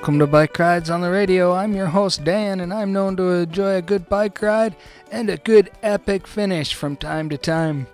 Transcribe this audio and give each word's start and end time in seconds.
Welcome 0.00 0.18
to 0.20 0.26
Bike 0.26 0.58
Rides 0.58 0.88
on 0.88 1.02
the 1.02 1.10
Radio. 1.10 1.52
I'm 1.52 1.74
your 1.74 1.88
host, 1.88 2.24
Dan, 2.24 2.60
and 2.60 2.72
I'm 2.72 2.90
known 2.90 3.18
to 3.18 3.28
enjoy 3.32 3.74
a 3.74 3.82
good 3.82 4.08
bike 4.08 4.40
ride 4.40 4.74
and 5.12 5.28
a 5.28 5.36
good 5.36 5.70
epic 5.82 6.26
finish 6.26 6.72
from 6.72 6.96
time 6.96 7.28
to 7.28 7.36
time. 7.36 7.86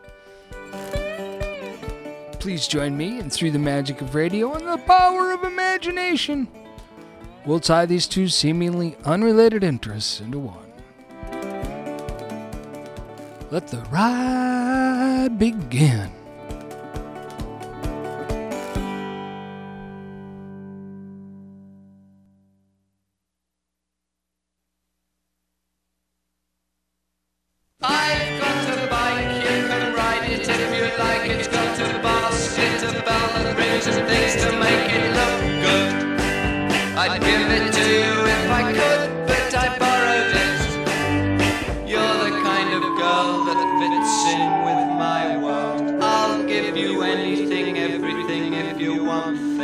Please 2.39 2.69
join 2.69 2.97
me 2.97 3.19
and 3.19 3.33
through 3.33 3.51
the 3.51 3.59
magic 3.59 4.03
of 4.03 4.15
radio 4.15 4.55
and 4.55 4.69
the 4.69 4.79
power 4.87 5.33
of 5.33 5.43
imagination, 5.43 6.47
we'll 7.45 7.59
tie 7.59 7.87
these 7.87 8.07
two 8.07 8.29
seemingly 8.29 8.97
unrelated 9.05 9.65
interests 9.65 10.21
into 10.21 10.39
one. 10.39 10.73
Let 13.51 13.67
the 13.67 13.81
ride 13.91 15.41
begin. 15.41 16.16
If 49.25 49.56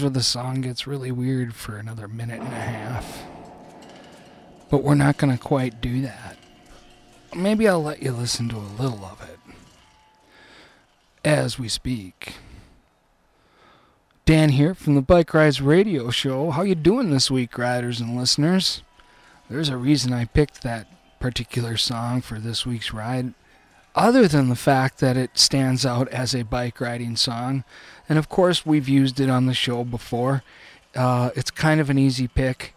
Where 0.00 0.10
the 0.10 0.22
song 0.22 0.62
gets 0.62 0.86
really 0.86 1.12
weird 1.12 1.54
for 1.54 1.76
another 1.76 2.08
minute 2.08 2.40
and 2.40 2.52
a 2.52 2.56
half. 2.56 3.24
But 4.70 4.82
we're 4.82 4.94
not 4.94 5.18
going 5.18 5.36
to 5.36 5.42
quite 5.42 5.82
do 5.82 6.00
that. 6.02 6.38
Maybe 7.34 7.68
I'll 7.68 7.82
let 7.82 8.02
you 8.02 8.12
listen 8.12 8.48
to 8.48 8.56
a 8.56 8.76
little 8.80 9.04
of 9.04 9.20
it 9.20 9.38
as 11.24 11.58
we 11.58 11.68
speak. 11.68 12.36
Dan 14.24 14.50
here 14.50 14.74
from 14.74 14.94
the 14.94 15.02
Bike 15.02 15.34
Rides 15.34 15.60
Radio 15.60 16.10
Show. 16.10 16.50
How 16.52 16.62
you 16.62 16.74
doing 16.74 17.10
this 17.10 17.30
week, 17.30 17.58
riders 17.58 18.00
and 18.00 18.16
listeners? 18.16 18.82
There's 19.50 19.68
a 19.68 19.76
reason 19.76 20.12
I 20.12 20.24
picked 20.24 20.62
that 20.62 20.86
particular 21.20 21.76
song 21.76 22.22
for 22.22 22.38
this 22.38 22.64
week's 22.64 22.92
ride 22.94 23.34
other 23.94 24.26
than 24.26 24.48
the 24.48 24.56
fact 24.56 24.98
that 24.98 25.16
it 25.16 25.38
stands 25.38 25.84
out 25.84 26.08
as 26.08 26.34
a 26.34 26.44
bike 26.44 26.80
riding 26.80 27.16
song. 27.16 27.64
And 28.08 28.18
of 28.18 28.28
course, 28.28 28.64
we've 28.64 28.88
used 28.88 29.20
it 29.20 29.30
on 29.30 29.46
the 29.46 29.54
show 29.54 29.84
before. 29.84 30.42
Uh, 30.94 31.30
it's 31.34 31.50
kind 31.50 31.80
of 31.80 31.90
an 31.90 31.98
easy 31.98 32.28
pick, 32.28 32.74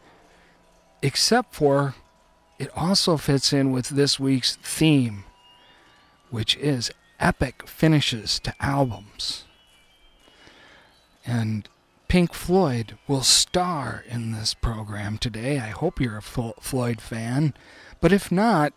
except 1.01 1.53
for 1.53 1.95
it 2.57 2.69
also 2.75 3.17
fits 3.17 3.51
in 3.51 3.71
with 3.71 3.89
this 3.89 4.19
week's 4.19 4.55
theme, 4.57 5.25
which 6.29 6.55
is 6.57 6.91
epic 7.19 7.67
finishes 7.67 8.39
to 8.39 8.53
albums. 8.59 9.43
And 11.25 11.67
Pink 12.07 12.34
Floyd 12.34 12.97
will 13.07 13.23
star 13.23 14.03
in 14.07 14.31
this 14.31 14.53
program 14.53 15.17
today. 15.17 15.59
I 15.59 15.69
hope 15.69 15.99
you're 15.99 16.17
a 16.17 16.22
Floyd 16.22 17.01
fan. 17.01 17.53
But 17.99 18.13
if 18.13 18.31
not, 18.31 18.73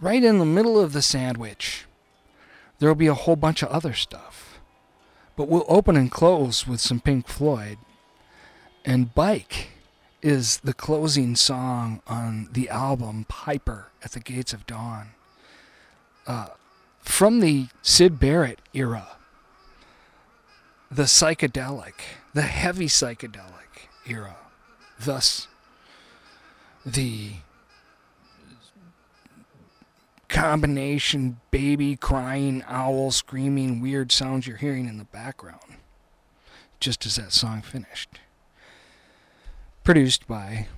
right 0.00 0.22
in 0.22 0.38
the 0.38 0.44
middle 0.44 0.78
of 0.78 0.92
the 0.92 1.02
sandwich, 1.02 1.86
there'll 2.78 2.94
be 2.94 3.06
a 3.06 3.14
whole 3.14 3.36
bunch 3.36 3.62
of 3.62 3.68
other 3.68 3.92
stuff. 3.92 4.60
But 5.36 5.48
we'll 5.48 5.64
open 5.68 5.96
and 5.96 6.10
close 6.10 6.66
with 6.66 6.80
some 6.80 7.00
Pink 7.00 7.28
Floyd. 7.28 7.78
And 8.84 9.14
Bike 9.14 9.68
is 10.22 10.58
the 10.58 10.74
closing 10.74 11.36
song 11.36 12.02
on 12.06 12.48
the 12.52 12.68
album 12.68 13.24
Piper 13.28 13.88
at 14.02 14.12
the 14.12 14.20
Gates 14.20 14.52
of 14.52 14.66
Dawn. 14.66 15.10
Uh, 16.26 16.48
from 17.00 17.40
the 17.40 17.68
Syd 17.82 18.20
Barrett 18.20 18.60
era, 18.74 19.16
the 20.90 21.04
psychedelic, 21.04 21.94
the 22.34 22.42
heavy 22.42 22.86
psychedelic 22.86 23.88
era. 24.06 24.36
Thus, 24.98 25.48
the 26.84 27.32
combination 30.30 31.40
baby 31.50 31.96
crying, 31.96 32.64
owl 32.66 33.10
screaming, 33.10 33.80
weird 33.80 34.12
sounds 34.12 34.46
you're 34.46 34.56
hearing 34.56 34.86
in 34.86 34.96
the 34.96 35.04
background, 35.04 35.76
just 36.78 37.04
as 37.04 37.16
that 37.16 37.32
song 37.32 37.60
finished. 37.60 38.08
Produced 39.82 40.26
by, 40.28 40.68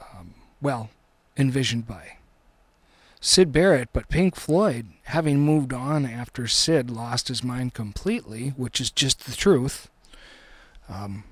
um, 0.00 0.34
well, 0.60 0.90
envisioned 1.36 1.86
by 1.86 2.18
Syd 3.20 3.52
Barrett, 3.52 3.88
but 3.94 4.10
Pink 4.10 4.36
Floyd, 4.36 4.88
having 5.04 5.40
moved 5.40 5.72
on 5.72 6.04
after 6.04 6.46
Syd 6.46 6.90
lost 6.90 7.28
his 7.28 7.42
mind 7.42 7.72
completely, 7.72 8.50
which 8.50 8.82
is 8.82 8.90
just 8.90 9.24
the 9.24 9.34
truth, 9.34 9.88
um, 10.90 11.24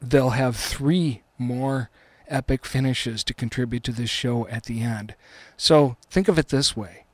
they'll 0.00 0.30
have 0.30 0.56
three 0.56 1.22
more 1.36 1.90
epic 2.28 2.64
finishes 2.64 3.24
to 3.24 3.34
contribute 3.34 3.82
to 3.84 3.92
this 3.92 4.10
show 4.10 4.46
at 4.48 4.64
the 4.64 4.82
end. 4.82 5.14
So 5.56 5.96
think 6.10 6.28
of 6.28 6.38
it 6.38 6.48
this 6.48 6.76
way 6.76 7.04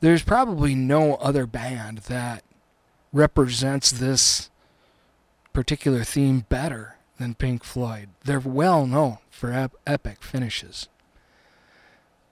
there's 0.00 0.22
probably 0.22 0.74
no 0.76 1.14
other 1.16 1.46
band 1.46 1.98
that 2.08 2.44
represents 3.12 3.90
this 3.90 4.48
particular 5.52 6.04
theme 6.04 6.44
better 6.48 6.96
than 7.18 7.34
Pink 7.34 7.64
Floyd. 7.64 8.10
They're 8.24 8.38
well 8.38 8.86
known 8.86 9.18
for 9.30 9.52
ep- 9.52 9.74
epic 9.86 10.22
finishes. 10.22 10.88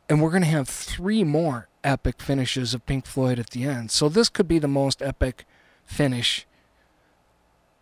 and 0.09 0.23
we're 0.23 0.31
going 0.31 0.43
to 0.43 0.49
have 0.49 0.69
three 0.69 1.25
more 1.25 1.67
epic 1.83 2.23
finishes 2.23 2.73
of 2.75 2.87
Pink 2.87 3.07
Floyd 3.07 3.41
at 3.41 3.51
the 3.51 3.65
end. 3.65 3.91
So 3.91 4.09
this 4.09 4.29
could 4.29 4.47
be 4.47 4.61
the 4.61 4.69
most 4.69 5.03
epic 5.03 5.45
finish 5.85 6.47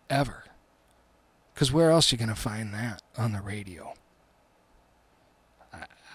ever. 0.09 0.43
Because 1.53 1.71
where 1.71 1.91
else 1.91 2.11
are 2.11 2.15
you 2.15 2.19
going 2.19 2.29
to 2.29 2.35
find 2.35 2.73
that 2.73 3.01
on 3.17 3.33
the 3.33 3.41
radio? 3.41 3.93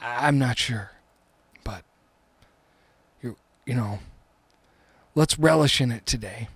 I'm 0.00 0.38
not 0.38 0.58
sure. 0.58 0.92
But, 1.64 1.82
you, 3.22 3.36
you 3.66 3.74
know, 3.74 4.00
let's 5.14 5.38
relish 5.38 5.80
in 5.80 5.92
it 5.92 6.06
today. 6.06 6.48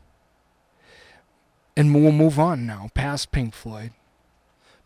And 1.77 1.95
we'll 1.95 2.13
move 2.13 2.39
on 2.39 2.67
now, 2.67 2.91
past 2.95 3.33
Pink 3.33 3.55
Floyd. 3.55 3.91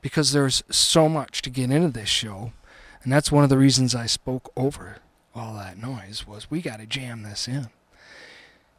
Because 0.00 0.32
there's 0.32 0.62
so 0.70 1.08
much 1.08 1.42
to 1.42 1.50
get 1.50 1.70
into 1.70 1.88
this 1.88 2.08
show. 2.08 2.52
And 3.02 3.12
that's 3.12 3.32
one 3.32 3.44
of 3.44 3.50
the 3.50 3.58
reasons 3.58 3.94
I 3.94 4.06
spoke 4.06 4.52
over 4.56 4.98
all 5.34 5.54
that 5.54 5.78
noise 5.78 6.26
was 6.26 6.50
we 6.50 6.60
got 6.60 6.80
to 6.80 6.86
jam 6.86 7.22
this 7.22 7.46
in. 7.46 7.68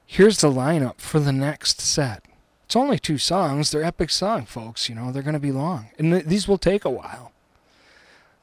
Here's 0.05 0.41
the 0.41 0.51
lineup 0.51 0.99
for 0.99 1.19
the 1.19 1.31
next 1.31 1.81
set. 1.81 2.25
It's 2.65 2.75
only 2.75 2.99
two 2.99 3.17
songs. 3.17 3.71
They're 3.71 3.83
epic 3.83 4.09
song, 4.09 4.45
folks. 4.45 4.89
You 4.89 4.95
know, 4.95 5.11
they're 5.11 5.23
going 5.23 5.33
to 5.33 5.39
be 5.39 5.51
long. 5.51 5.89
And 5.97 6.11
th- 6.11 6.25
these 6.25 6.47
will 6.47 6.57
take 6.57 6.85
a 6.85 6.89
while. 6.89 7.31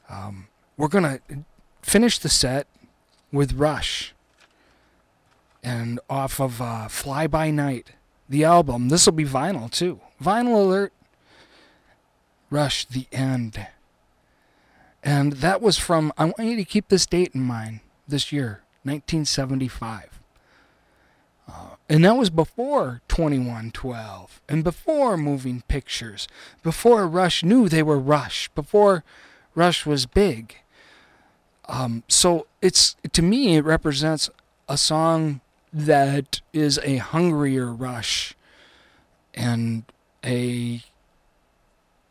Um, 0.09 0.47
we're 0.77 0.87
going 0.87 1.03
to 1.03 1.19
finish 1.81 2.19
the 2.19 2.29
set 2.29 2.67
with 3.31 3.53
Rush. 3.53 4.13
And 5.63 5.99
off 6.09 6.39
of 6.39 6.61
uh, 6.61 6.87
Fly 6.87 7.27
By 7.27 7.51
Night, 7.51 7.91
the 8.29 8.43
album. 8.43 8.89
This 8.89 9.05
will 9.05 9.13
be 9.13 9.25
vinyl, 9.25 9.69
too. 9.69 9.99
Vinyl 10.21 10.55
alert. 10.55 10.93
Rush, 12.49 12.85
The 12.85 13.07
End. 13.11 13.67
And 15.03 15.33
that 15.33 15.61
was 15.61 15.77
from, 15.77 16.13
I 16.17 16.25
want 16.25 16.39
you 16.39 16.55
to 16.55 16.63
keep 16.63 16.87
this 16.87 17.05
date 17.05 17.31
in 17.33 17.41
mind, 17.41 17.81
this 18.07 18.31
year, 18.31 18.63
1975. 18.83 20.21
Uh, 21.47 21.51
and 21.87 22.03
that 22.03 22.17
was 22.17 22.29
before 22.29 23.01
2112 23.07 24.41
and 24.49 24.63
before 24.63 25.17
moving 25.17 25.63
pictures, 25.67 26.27
before 26.61 27.07
Rush 27.07 27.43
knew 27.43 27.69
they 27.69 27.83
were 27.83 27.99
Rush, 27.99 28.49
before 28.49 29.03
Rush 29.55 29.85
was 29.85 30.05
big. 30.05 30.57
Um, 31.67 32.03
so 32.07 32.47
it's 32.61 32.95
to 33.11 33.21
me 33.21 33.57
it 33.57 33.65
represents 33.65 34.29
a 34.69 34.77
song 34.77 35.41
that 35.73 36.41
is 36.53 36.79
a 36.83 36.97
hungrier 36.97 37.71
Rush 37.73 38.35
and 39.33 39.83
a 40.25 40.81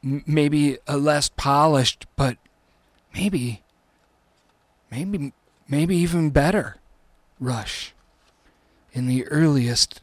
maybe 0.03 0.79
a 0.87 0.97
less 0.97 1.29
polished, 1.29 2.07
but 2.17 2.37
maybe 3.15 3.63
maybe 4.91 5.33
maybe 5.69 5.97
even 5.97 6.31
better 6.31 6.77
Rush 7.41 7.95
in 8.93 9.07
the 9.07 9.27
earliest 9.29 10.01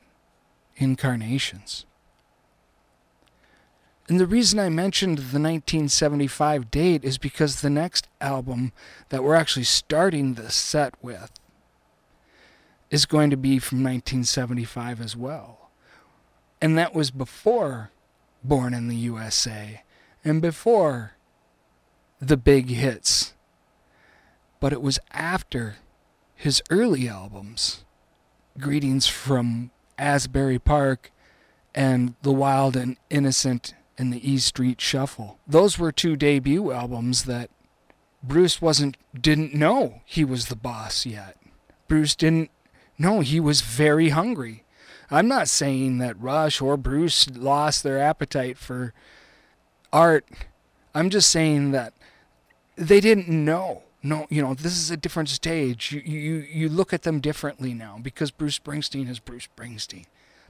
incarnations. 0.78 1.86
And 4.10 4.20
the 4.20 4.28
reason 4.28 4.60
I 4.60 4.70
mentioned 4.70 5.18
the 5.18 5.40
1975 5.40 6.70
date 6.70 7.06
is 7.06 7.18
because 7.18 7.62
the 7.62 7.70
next 7.70 8.08
album 8.20 8.74
that 9.10 9.24
we're 9.24 9.36
actually 9.36 9.64
starting 9.64 10.34
the 10.34 10.52
set 10.52 10.94
with 11.02 11.32
is 12.92 13.06
going 13.06 13.30
to 13.30 13.38
be 13.38 13.60
from 13.60 13.80
1975 13.80 15.00
as 15.00 15.16
well. 15.16 15.70
And 16.62 16.78
that 16.78 16.94
was 16.94 17.12
before 17.12 17.92
Born 18.44 18.74
in 18.74 18.90
the 18.90 18.96
USA 18.98 19.84
and 20.24 20.42
before 20.42 21.14
the 22.20 22.36
big 22.36 22.70
hits. 22.70 23.34
But 24.60 24.74
it 24.74 24.82
was 24.82 25.00
after 25.12 25.78
his 26.36 26.62
early 26.70 27.08
albums 27.08 27.86
Greetings 28.60 29.08
from 29.08 29.72
Asbury 29.98 30.60
Park 30.60 31.12
and 31.74 32.16
The 32.22 32.32
Wild 32.34 32.76
and 32.76 32.98
Innocent 33.10 33.74
and 33.98 34.12
the 34.12 34.30
E 34.30 34.38
Street 34.38 34.81
Shuffle. 34.81 35.40
Those 35.48 35.78
were 35.78 35.92
two 35.92 36.16
debut 36.16 36.72
albums 36.72 37.25
that 37.25 37.50
Bruce 38.22 38.62
wasn't 38.62 38.98
didn't 39.19 39.54
know 39.54 40.01
he 40.06 40.24
was 40.24 40.48
the 40.48 40.56
boss 40.56 41.06
yet. 41.06 41.38
Bruce 41.88 42.16
didn't 42.16 42.50
know 42.98 43.19
he 43.19 43.40
was 43.40 43.62
very 43.62 44.10
hungry. 44.10 44.63
I'm 45.12 45.28
not 45.28 45.50
saying 45.50 46.00
that 46.00 46.19
Rush 46.19 46.62
or 46.62 46.78
Bruce 46.78 47.30
lost 47.30 47.84
their 47.84 48.00
appetite 48.00 48.57
for 48.57 48.94
art. 49.92 50.25
I'm 50.95 51.10
just 51.10 51.30
saying 51.30 51.72
that 51.72 51.94
they 52.75 53.00
didn't 53.00 53.28
know 53.28 53.84
no, 54.04 54.28
you 54.30 54.42
know, 54.42 54.54
this 54.54 54.78
is 54.78 54.92
a 54.92 54.98
different 54.98 55.30
stage. 55.30 55.94
You, 55.94 56.01
you, 56.01 56.45
you 56.51 56.69
look 56.69 56.92
at 56.92 57.04
them 57.04 57.22
differently 57.22 57.74
now 57.74 57.98
because 58.01 58.31
Bruce 58.31 58.60
Springsteen 58.60 59.10
is 59.10 59.19
Bruce 59.19 59.48
Springsteen. 59.56 60.06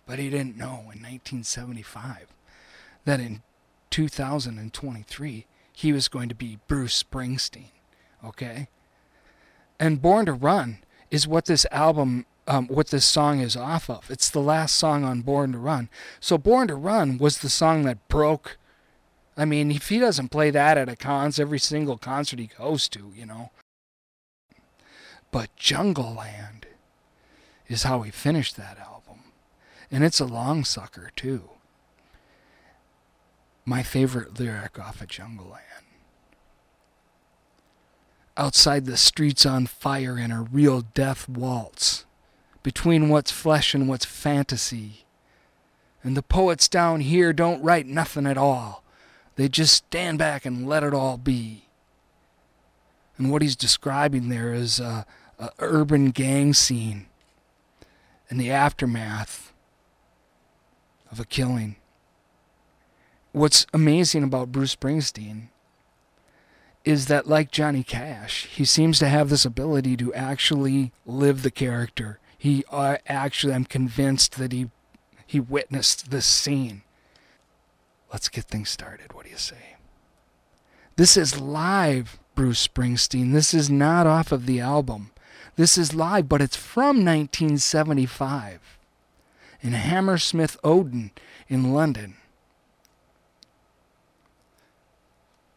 But 0.08 0.18
he 0.18 0.30
didn't 0.30 0.58
know 0.58 0.90
in 0.92 1.02
1975 1.02 2.28
that 3.06 3.20
in 3.20 3.42
2023 3.90 5.46
he 5.72 5.92
was 5.92 6.08
going 6.08 6.30
to 6.30 6.36
be 6.36 6.60
Bruce 6.68 7.04
Springsteen. 7.04 7.72
Okay? 8.24 8.68
And 9.80 10.02
Born 10.02 10.26
to 10.28 10.34
Run 10.34 10.80
is 11.12 11.28
what 11.28 11.46
this 11.46 11.66
album, 11.72 12.26
um, 12.48 12.68
what 12.68 12.88
this 12.88 13.06
song 13.06 13.40
is 13.40 13.58
off 13.58 13.90
of. 13.90 14.10
It's 14.10 14.30
the 14.30 14.40
last 14.40 14.76
song 14.76 15.04
on 15.04 15.22
Born 15.22 15.52
to 15.52 15.58
Run. 15.58 15.90
So 16.20 16.38
Born 16.38 16.68
to 16.68 16.76
Run 16.76 17.18
was 17.18 17.40
the 17.40 17.50
song 17.50 17.84
that 17.84 18.08
broke 18.08 18.58
I 19.36 19.46
mean, 19.46 19.72
if 19.72 19.90
he 19.90 20.00
doesn't 20.00 20.30
play 20.30 20.52
that 20.52 20.78
at 20.78 20.90
a 20.90 20.96
cons, 20.96 21.40
every 21.40 21.60
single 21.60 21.98
concert 21.98 22.40
he 22.40 22.48
goes 22.48 22.88
to, 22.90 23.12
you 23.16 23.26
know. 23.26 23.52
But 25.32 25.56
Jungleland 25.58 26.66
is 27.68 27.84
how 27.84 28.02
he 28.02 28.12
finished 28.12 28.56
that 28.58 28.78
album. 28.78 29.24
And 29.90 30.04
it's 30.04 30.20
a 30.20 30.26
long 30.26 30.64
sucker, 30.64 31.12
too. 31.16 31.50
My 33.66 33.84
favorite 33.84 34.40
lyric 34.40 34.80
off 34.80 35.02
of 35.02 35.08
Jungleland. 35.08 35.60
Outside 38.36 38.86
the 38.86 38.98
streets 38.98 39.46
on 39.46 39.68
fire 39.68 40.18
in 40.18 40.32
a 40.32 40.42
real 40.42 40.82
death 40.82 41.30
waltz. 41.30 42.06
Between 42.62 43.10
what's 43.10 43.32
flesh 43.32 43.74
and 43.74 43.88
what's 43.88 44.06
fantasy. 44.06 45.06
And 46.04 46.18
the 46.18 46.24
poets 46.24 46.68
down 46.68 47.02
here 47.02 47.32
don't 47.32 47.64
write 47.64 47.86
nothing 47.86 48.26
at 48.26 48.38
all 48.38 48.84
they 49.36 49.50
just 49.50 49.74
stand 49.74 50.20
back 50.20 50.46
and 50.46 50.68
let 50.68 50.84
it 50.84 50.94
all 50.94 51.18
be. 51.18 51.66
And 53.18 53.32
what 53.32 53.42
he's 53.42 53.56
describing 53.56 54.30
there 54.30 54.54
is 54.54 54.80
a, 54.80 55.06
a 55.40 55.50
urban 55.60 56.12
gang 56.12 56.54
scene 56.54 57.08
and 58.30 58.40
the 58.40 58.52
aftermath 58.52 59.54
of 61.12 61.20
a 61.20 61.26
killing. 61.26 61.76
What's 63.34 63.66
amazing 63.74 64.24
about 64.24 64.52
Bruce 64.52 64.76
Springsteen 64.76 65.48
is 66.86 67.08
that, 67.08 67.28
like 67.28 67.50
Johnny 67.50 67.84
Cash, 67.84 68.46
he 68.46 68.64
seems 68.64 69.00
to 69.00 69.08
have 69.08 69.30
this 69.30 69.44
ability 69.44 69.98
to 69.98 70.14
actually 70.14 70.92
live 71.04 71.42
the 71.42 71.50
character. 71.50 72.20
He 72.38 72.64
uh, 72.72 72.98
actually, 73.08 73.54
I'm 73.54 73.66
convinced 73.66 74.38
that 74.38 74.52
he 74.52 74.70
he 75.26 75.40
witnessed 75.40 76.12
this 76.12 76.28
scene. 76.28 76.84
Let's 78.12 78.30
get 78.30 78.44
things 78.46 78.70
started. 78.70 79.14
What 79.14 79.26
do 79.26 79.32
you 79.32 79.38
say? 79.38 79.78
This 80.96 81.18
is 81.18 81.42
live, 81.42 82.20
Bruce 82.36 82.68
Springsteen. 82.68 83.34
This 83.34 83.52
is 83.52 83.68
not 83.68 84.06
off 84.06 84.32
of 84.32 84.46
the 84.46 84.60
album. 84.60 85.10
This 85.56 85.76
is 85.76 85.96
live, 85.96 86.30
but 86.30 86.42
it's 86.42 86.56
from 86.56 87.04
1975 87.04 88.78
in 89.62 89.72
Hammersmith 89.72 90.56
Odeon 90.64 91.10
in 91.48 91.74
London. 91.74 92.18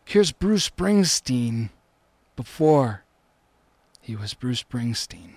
Here's 0.09 0.31
Bruce 0.31 0.71
Springsteen 0.71 1.71
before 2.37 3.03
he 4.01 4.15
was 4.15 4.35
Bruce 4.35 4.63
Springsteen. 4.63 5.33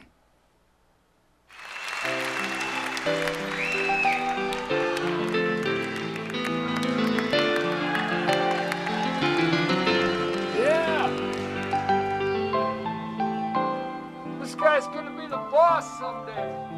Yeah! 10.55 11.09
This 14.39 14.53
guy's 14.53 14.85
gonna 14.85 15.09
be 15.19 15.25
the 15.25 15.37
boss 15.49 15.97
someday. 15.97 16.68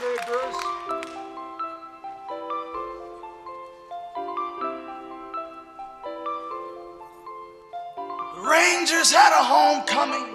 The 0.00 0.06
Rangers 8.38 9.12
had 9.12 9.38
a 9.38 9.44
homecoming 9.44 10.28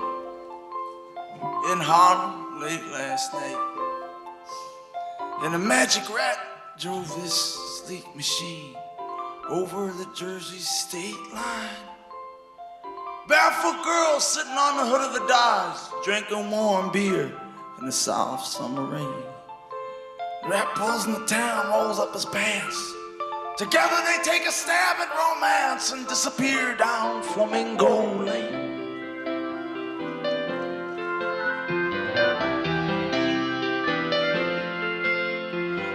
in 1.71 1.79
Harlem 1.79 2.61
late 2.61 2.85
last 2.91 3.33
night. 3.33 3.57
And 5.41 5.51
the 5.51 5.57
Magic 5.57 6.07
Rat 6.15 6.37
drove 6.77 7.07
this 7.23 7.33
sleek 7.33 8.15
machine 8.15 8.75
over 9.49 9.87
the 9.87 10.05
Jersey 10.15 10.59
state 10.59 11.15
line. 11.33 11.69
Barefoot 13.27 13.83
girls 13.83 14.27
sitting 14.27 14.51
on 14.51 14.77
the 14.77 14.85
hood 14.85 15.01
of 15.01 15.13
the 15.13 15.27
Dodge, 15.27 15.79
drinking 16.03 16.51
warm 16.51 16.91
beer 16.91 17.33
in 17.79 17.85
the 17.87 17.91
soft 17.91 18.45
summer 18.45 18.83
rain. 18.83 19.34
Rat 20.47 20.75
pulls 20.75 21.07
in 21.07 21.13
the 21.13 21.25
town, 21.25 21.71
rolls 21.71 21.97
up 21.97 22.13
his 22.13 22.23
pants. 22.23 22.93
Together 23.57 23.95
they 24.05 24.21
take 24.23 24.47
a 24.47 24.51
stab 24.51 24.97
at 24.99 25.09
romance 25.17 25.91
and 25.91 26.07
disappear 26.07 26.75
down 26.77 27.23
Flamingo 27.23 28.23
Lane. 28.23 28.53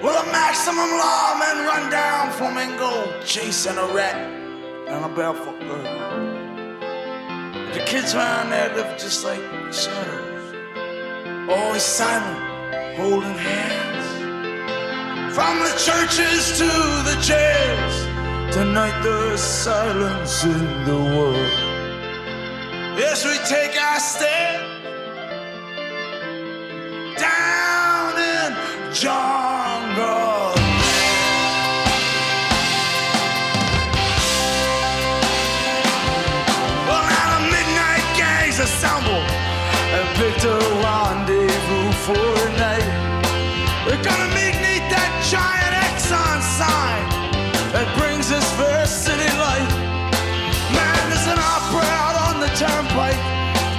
Well, 0.02 0.20
a 0.20 0.32
maximum 0.32 0.90
lawman 0.98 1.66
run 1.66 1.88
down 1.88 2.32
Flamingo, 2.32 3.22
chasing 3.24 3.78
a 3.78 3.86
rat 3.94 4.16
and 4.88 5.04
a 5.04 5.14
barefoot 5.14 5.60
girl. 5.60 5.84
The 7.72 7.84
kids 7.86 8.16
around 8.16 8.50
there 8.50 8.74
live 8.74 8.98
just 8.98 9.24
like 9.24 9.42
shadows, 9.72 10.56
always 11.48 11.84
silent, 11.84 12.96
holding 12.96 13.38
hands. 13.38 13.89
From 15.40 15.58
the 15.60 15.72
churches 15.78 16.58
to 16.58 16.68
the 17.08 17.16
jails, 17.22 18.54
tonight 18.54 19.00
there's 19.02 19.40
silence 19.40 20.44
in 20.44 20.84
the 20.84 20.98
world. 21.16 21.52
Yes, 22.98 23.24
we 23.24 23.38
take 23.48 23.74
our 23.80 24.00
stand 24.00 24.66
down 27.16 28.18
in 28.18 28.92
jungle. 28.92 29.29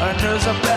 And 0.02 0.20
there's 0.20 0.48
a 0.48 0.71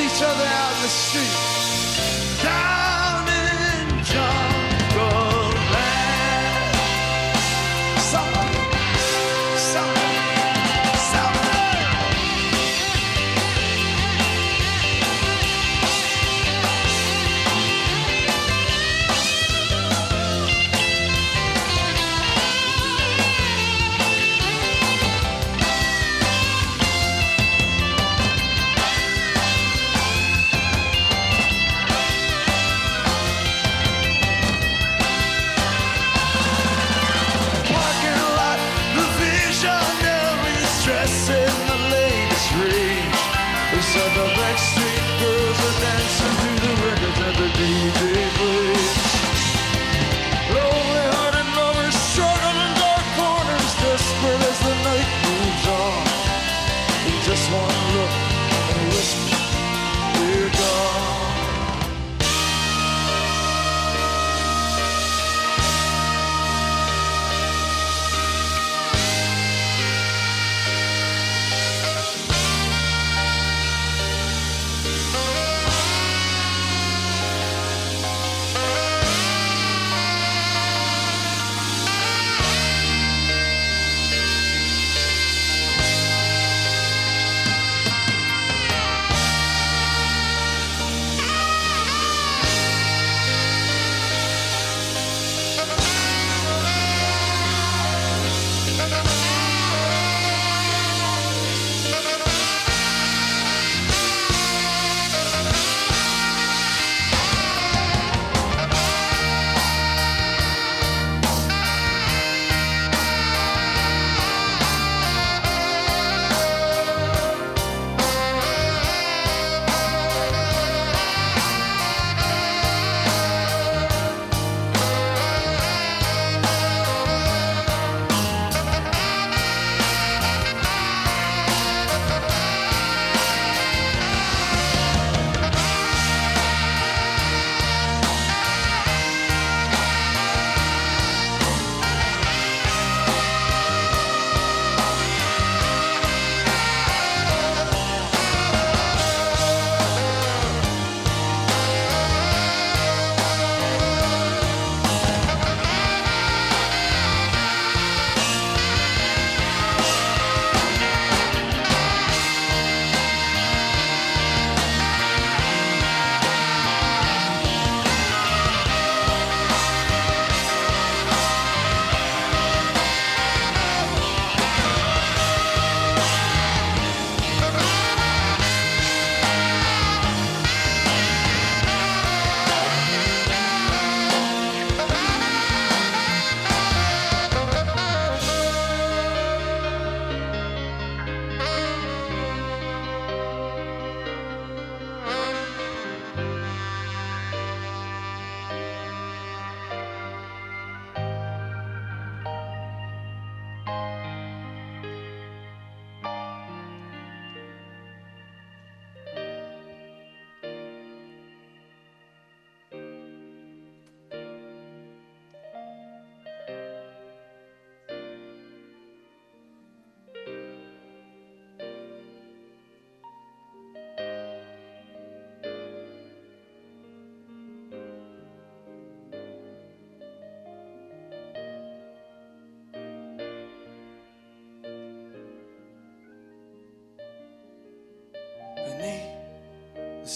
each 0.00 0.22
other 0.22 0.44
out 0.44 0.76
in 0.76 0.82
the 0.82 0.88
street. 0.88 1.67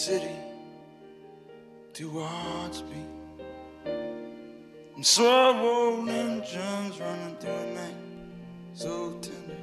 City, 0.02 0.34
hearts 2.10 2.80
beat. 2.80 3.94
And 4.96 5.06
slow 5.06 5.56
old 5.56 6.08
engines 6.08 6.98
running 6.98 7.36
through 7.36 7.52
the 7.52 7.66
night, 7.66 7.94
so 8.74 9.16
tender. 9.20 9.60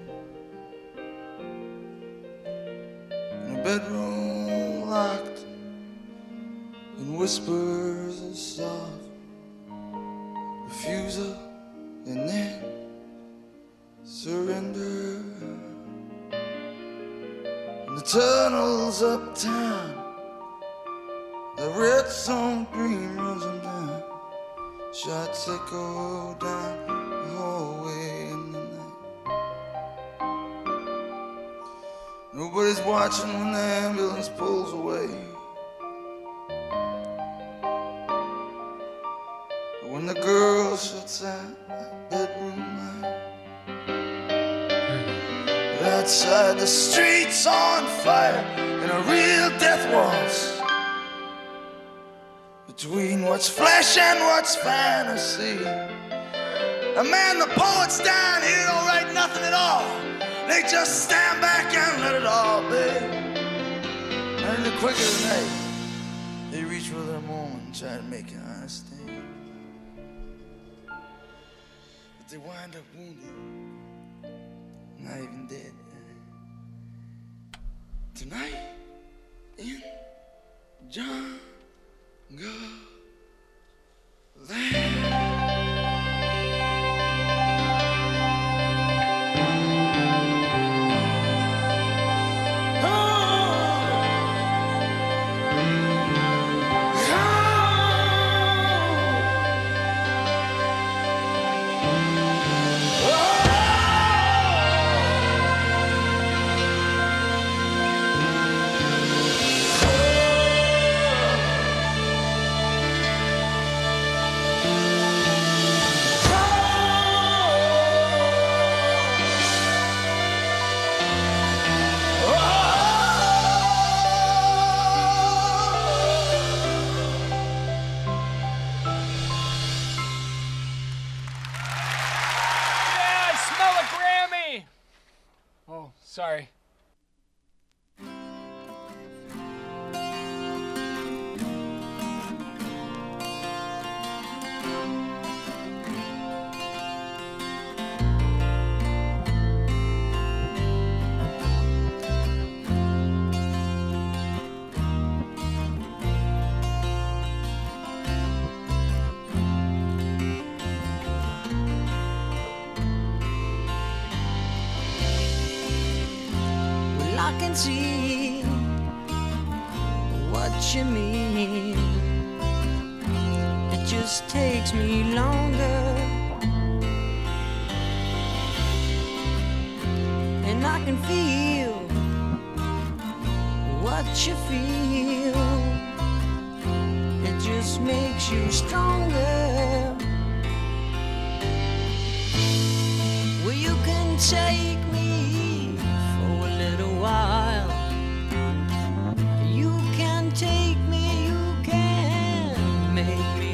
In 3.47 3.59
a 3.59 3.63
bedroom 3.65 4.89
locked 4.89 5.39
and 6.99 7.19
whispers 7.19 7.78
Shots 25.39 25.61
echo 25.61 26.35
down 26.35 26.87
the 26.87 27.37
hallway 27.37 28.27
in 28.31 28.51
the 28.51 28.59
night. 28.59 28.97
Nobody's 32.33 32.81
watching 32.81 33.31
when 33.39 33.53
the 33.53 33.59
ambulance 33.59 34.27
pulls 34.27 34.58
and 53.97 54.19
what's 54.19 54.55
fantasy. 54.55 55.57
A 55.63 57.03
man, 57.03 57.39
the 57.39 57.47
poets 57.47 57.99
down 57.99 58.41
here 58.41 58.63
don't 58.67 58.85
write 58.85 59.11
nothing 59.13 59.43
at 59.43 59.53
all. 59.53 59.83
They 60.47 60.61
just 60.69 61.05
stand 61.05 61.41
back 61.41 61.73
and 61.73 62.01
let 62.01 62.15
it 62.15 62.25
all 62.25 62.61
be. 62.69 62.89
And 64.43 64.65
the 64.65 64.71
quick 64.77 64.95
of 64.95 65.21
the 65.21 65.59
they 66.51 66.63
reach 66.63 66.89
for 66.89 66.99
their 66.99 67.21
moment 67.21 67.63
and 67.65 67.75
try 67.75 67.97
to 67.97 68.03
make 68.03 68.31
an 68.31 68.48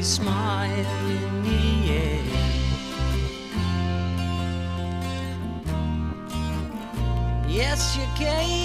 smile 0.06 0.86
in 1.10 1.44
the 1.44 1.92
air. 1.92 2.22
Yes, 7.48 7.98
you 7.98 8.06
can. 8.16 8.65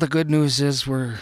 The 0.00 0.08
good 0.08 0.30
news 0.30 0.62
is 0.62 0.86
we're 0.86 1.18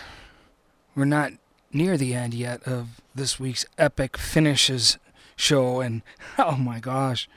we're 0.95 1.05
not 1.05 1.33
near 1.73 1.97
the 1.97 2.15
end 2.15 2.33
yet 2.33 2.63
of 2.63 3.01
this 3.13 3.39
week's 3.39 3.67
epic 3.77 4.17
finishes 4.17 4.99
show, 5.35 5.81
and 5.81 6.03
oh 6.39 6.57
my 6.57 6.79
gosh, 6.79 7.29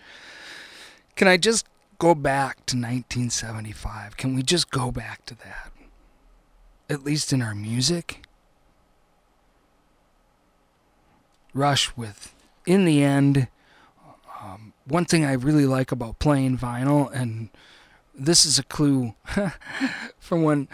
can 1.16 1.28
I 1.28 1.38
just 1.38 1.66
go 1.98 2.14
back 2.14 2.58
to 2.68 2.76
1975? 2.76 4.18
Can 4.18 4.36
we 4.36 4.44
just 4.44 4.70
go 4.70 4.92
back 4.92 5.26
to 5.26 5.36
that? 5.36 5.72
At 6.90 7.04
least 7.04 7.34
in 7.34 7.42
our 7.42 7.56
music. 7.56 8.24
Rush 11.54 11.98
with 11.98 12.34
in 12.68 12.86
the 12.86 13.04
end. 13.04 13.48
Um, 14.40 14.74
one 14.86 15.06
thing 15.06 15.26
I 15.26 15.34
really 15.34 15.66
like 15.66 15.92
about 15.92 16.20
playing 16.20 16.60
vinyl 16.60 17.12
and 17.12 17.50
this 18.14 18.46
is 18.46 18.60
a 18.60 18.64
clue 18.64 19.14
from 20.20 20.44
when 20.44 20.68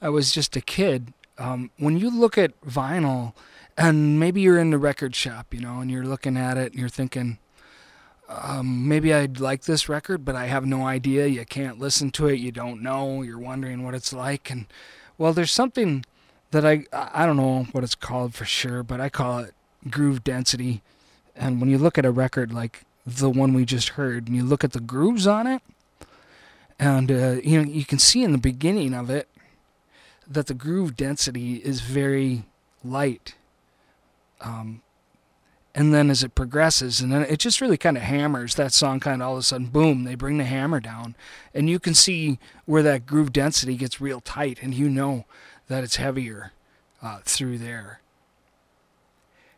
I 0.00 0.08
was 0.08 0.32
just 0.32 0.56
a 0.56 0.60
kid. 0.60 1.12
Um, 1.38 1.70
when 1.78 1.96
you 1.96 2.10
look 2.10 2.36
at 2.36 2.60
vinyl, 2.60 3.34
and 3.76 4.20
maybe 4.20 4.40
you're 4.40 4.58
in 4.58 4.70
the 4.70 4.78
record 4.78 5.14
shop, 5.14 5.54
you 5.54 5.60
know, 5.60 5.80
and 5.80 5.90
you're 5.90 6.04
looking 6.04 6.36
at 6.36 6.58
it 6.58 6.72
and 6.72 6.80
you're 6.80 6.88
thinking, 6.88 7.38
um, 8.28 8.88
maybe 8.88 9.12
I'd 9.12 9.40
like 9.40 9.62
this 9.62 9.88
record, 9.88 10.24
but 10.24 10.34
I 10.34 10.46
have 10.46 10.64
no 10.64 10.86
idea. 10.86 11.26
You 11.26 11.44
can't 11.44 11.78
listen 11.78 12.10
to 12.12 12.28
it. 12.28 12.38
You 12.38 12.52
don't 12.52 12.82
know. 12.82 13.22
You're 13.22 13.38
wondering 13.38 13.82
what 13.84 13.94
it's 13.94 14.12
like. 14.12 14.50
And 14.50 14.66
well, 15.18 15.32
there's 15.32 15.52
something 15.52 16.04
that 16.50 16.64
I 16.64 16.84
I 16.92 17.26
don't 17.26 17.36
know 17.36 17.64
what 17.72 17.84
it's 17.84 17.94
called 17.94 18.34
for 18.34 18.44
sure, 18.44 18.82
but 18.82 19.00
I 19.00 19.08
call 19.08 19.38
it 19.40 19.54
groove 19.90 20.24
density. 20.24 20.82
And 21.34 21.60
when 21.60 21.70
you 21.70 21.78
look 21.78 21.98
at 21.98 22.04
a 22.04 22.10
record 22.10 22.52
like 22.52 22.84
the 23.06 23.30
one 23.30 23.52
we 23.52 23.64
just 23.64 23.90
heard, 23.90 24.28
and 24.28 24.36
you 24.36 24.44
look 24.44 24.64
at 24.64 24.72
the 24.72 24.80
grooves 24.80 25.26
on 25.26 25.46
it, 25.46 25.62
and 26.82 27.12
uh, 27.12 27.40
you 27.44 27.62
know 27.62 27.68
you 27.68 27.84
can 27.84 27.98
see 27.98 28.24
in 28.24 28.32
the 28.32 28.38
beginning 28.38 28.92
of 28.92 29.08
it 29.08 29.28
that 30.26 30.46
the 30.46 30.54
groove 30.54 30.96
density 30.96 31.56
is 31.56 31.80
very 31.80 32.44
light 32.82 33.36
um, 34.40 34.82
and 35.74 35.94
then 35.94 36.10
as 36.10 36.24
it 36.24 36.34
progresses 36.34 37.00
and 37.00 37.12
then 37.12 37.22
it 37.22 37.38
just 37.38 37.60
really 37.60 37.76
kind 37.76 37.96
of 37.96 38.02
hammers 38.02 38.56
that 38.56 38.72
song 38.72 38.98
kind 38.98 39.22
of 39.22 39.28
all 39.28 39.34
of 39.34 39.40
a 39.40 39.42
sudden 39.42 39.68
boom 39.68 40.02
they 40.02 40.16
bring 40.16 40.38
the 40.38 40.44
hammer 40.44 40.80
down. 40.80 41.14
And 41.54 41.70
you 41.70 41.78
can 41.78 41.94
see 41.94 42.38
where 42.66 42.82
that 42.82 43.06
groove 43.06 43.32
density 43.32 43.76
gets 43.76 44.00
real 44.00 44.20
tight 44.20 44.58
and 44.60 44.74
you 44.74 44.88
know 44.88 45.24
that 45.68 45.84
it's 45.84 45.96
heavier 45.96 46.52
uh, 47.00 47.20
through 47.24 47.58
there. 47.58 48.00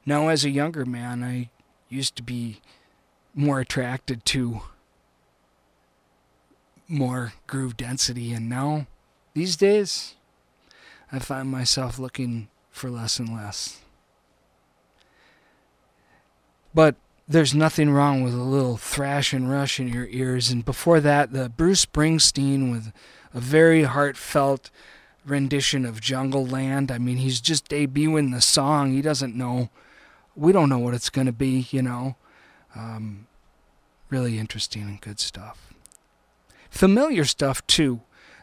Now 0.04 0.28
as 0.28 0.44
a 0.44 0.50
younger 0.50 0.84
man 0.84 1.24
i 1.24 1.48
used 1.88 2.16
to 2.16 2.22
be 2.22 2.60
more 3.34 3.60
attracted 3.60 4.24
to 4.26 4.60
more 6.94 7.34
groove 7.46 7.76
density. 7.76 8.32
And 8.32 8.48
now, 8.48 8.86
these 9.34 9.56
days, 9.56 10.14
I 11.12 11.18
find 11.18 11.50
myself 11.50 11.98
looking 11.98 12.48
for 12.70 12.90
less 12.90 13.18
and 13.18 13.34
less. 13.34 13.80
But 16.72 16.96
there's 17.28 17.54
nothing 17.54 17.90
wrong 17.90 18.22
with 18.22 18.34
a 18.34 18.38
little 18.38 18.76
thrash 18.76 19.32
and 19.32 19.50
rush 19.50 19.78
in 19.78 19.88
your 19.88 20.06
ears. 20.06 20.50
And 20.50 20.64
before 20.64 21.00
that, 21.00 21.32
the 21.32 21.48
Bruce 21.48 21.86
Springsteen 21.86 22.70
with 22.70 22.92
a 23.32 23.40
very 23.40 23.84
heartfelt 23.84 24.70
rendition 25.24 25.84
of 25.84 26.00
Jungleland. 26.00 26.90
I 26.90 26.98
mean, 26.98 27.18
he's 27.18 27.40
just 27.40 27.68
debuting 27.68 28.32
the 28.32 28.40
song. 28.40 28.92
He 28.92 29.02
doesn't 29.02 29.36
know. 29.36 29.70
We 30.36 30.52
don't 30.52 30.68
know 30.68 30.78
what 30.78 30.94
it's 30.94 31.10
going 31.10 31.26
to 31.26 31.32
be, 31.32 31.66
you 31.70 31.82
know. 31.82 32.16
Um, 32.76 33.26
really 34.10 34.38
interesting 34.38 34.82
and 34.82 35.00
good 35.00 35.20
stuff 35.20 35.73
familiar 36.74 37.24
stuff 37.24 37.66
too. 37.66 38.00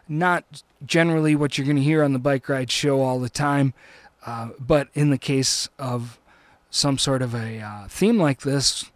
Not 0.07 0.63
generally 0.85 1.35
what 1.35 1.57
you're 1.57 1.65
going 1.65 1.77
to 1.77 1.83
hear 1.83 2.03
on 2.03 2.13
the 2.13 2.19
bike 2.19 2.47
ride 2.49 2.71
show 2.71 3.01
all 3.01 3.19
the 3.19 3.29
time, 3.29 3.73
uh, 4.25 4.49
but 4.59 4.87
in 4.93 5.09
the 5.09 5.17
case 5.17 5.69
of 5.77 6.19
some 6.69 6.97
sort 6.97 7.21
of 7.21 7.35
a 7.35 7.59
uh, 7.59 7.87
theme 7.87 8.17
like 8.17 8.41
this, 8.41 8.89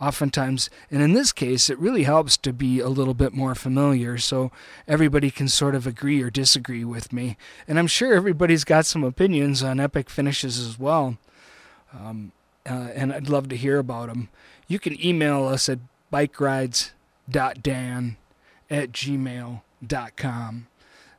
oftentimes, 0.00 0.70
and 0.90 1.02
in 1.02 1.12
this 1.12 1.32
case, 1.32 1.70
it 1.70 1.78
really 1.78 2.02
helps 2.02 2.36
to 2.38 2.52
be 2.52 2.80
a 2.80 2.88
little 2.88 3.14
bit 3.14 3.32
more 3.32 3.54
familiar 3.54 4.18
so 4.18 4.50
everybody 4.88 5.30
can 5.30 5.46
sort 5.46 5.74
of 5.74 5.86
agree 5.86 6.22
or 6.22 6.30
disagree 6.30 6.84
with 6.84 7.12
me. 7.12 7.36
And 7.68 7.78
I'm 7.78 7.86
sure 7.86 8.14
everybody's 8.14 8.64
got 8.64 8.86
some 8.86 9.04
opinions 9.04 9.62
on 9.62 9.78
epic 9.78 10.10
finishes 10.10 10.58
as 10.58 10.78
well. 10.78 11.18
Um, 11.94 12.32
uh, 12.68 12.88
and 12.94 13.12
I'd 13.12 13.28
love 13.28 13.48
to 13.50 13.56
hear 13.56 13.78
about 13.78 14.08
them. 14.08 14.28
You 14.68 14.78
can 14.78 15.04
email 15.04 15.46
us 15.46 15.68
at 15.68 15.80
bikerides.dan 16.12 18.16
at 18.70 18.92
gmail.com. 18.92 20.66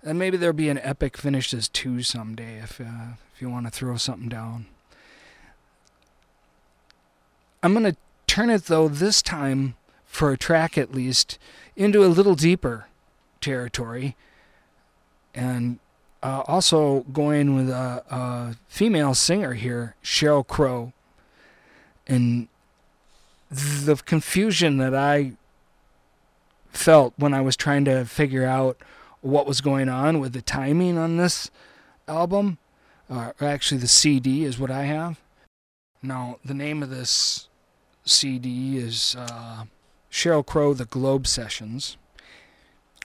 And 0.04 0.18
maybe 0.18 0.38
there'll 0.38 0.54
be 0.54 0.70
an 0.70 0.80
epic 0.80 1.18
finishes 1.18 1.68
two 1.68 2.02
someday 2.02 2.58
if, 2.58 2.82
uh, 2.82 3.14
if 3.34 3.42
you 3.42 3.50
want 3.50 3.68
to 3.68 3.72
throw 3.72 3.98
something 3.98 4.30
down. 4.30 4.66
I'm 7.62 7.74
going 7.74 7.86
to 7.86 7.98
turn 8.26 8.50
it, 8.50 8.66
though, 8.66 8.88
this 8.88 9.22
time, 9.22 9.76
for 10.06 10.32
a 10.32 10.38
track 10.38 10.78
at 10.78 10.94
least, 10.94 11.38
into 11.76 12.04
a 12.04 12.08
little 12.08 12.34
deeper 12.34 12.88
territory. 13.40 14.16
And 15.36 15.78
uh, 16.24 16.44
also 16.48 17.02
going 17.14 17.56
with 17.56 17.70
a, 17.70 18.04
a 18.10 18.56
female 18.68 19.14
singer 19.14 19.54
here, 19.54 19.96
Sheryl 20.04 20.46
Crow. 20.46 20.94
And 22.08 22.48
the 23.50 23.96
confusion 23.98 24.78
that 24.78 24.96
I 24.96 25.34
felt 26.71 27.13
when 27.17 27.34
I 27.34 27.41
was 27.41 27.55
trying 27.55 27.86
to 27.86 28.05
figure 28.05 28.45
out 28.45 28.77
what 29.21 29.45
was 29.45 29.62
going 29.62 29.89
on 29.89 30.19
with 30.19 30.34
the 30.34 30.41
timing 30.41 30.97
on 30.97 31.17
this 31.17 31.51
album, 32.07 32.57
uh, 33.10 33.31
actually 33.39 33.79
the 33.79 33.88
CD 33.88 34.43
is 34.43 34.60
what 34.60 34.71
I 34.71 34.84
have. 34.84 35.19
Now, 36.01 36.39
the 36.43 36.53
name 36.53 36.81
of 36.81 36.89
this 36.89 37.47
CD 38.05 38.77
is 38.77 39.15
uh, 39.17 39.65
Sheryl 40.12 40.45
Crow, 40.45 40.73
The 40.73 40.86
Globe 40.86 41.27
Sessions. 41.27 41.97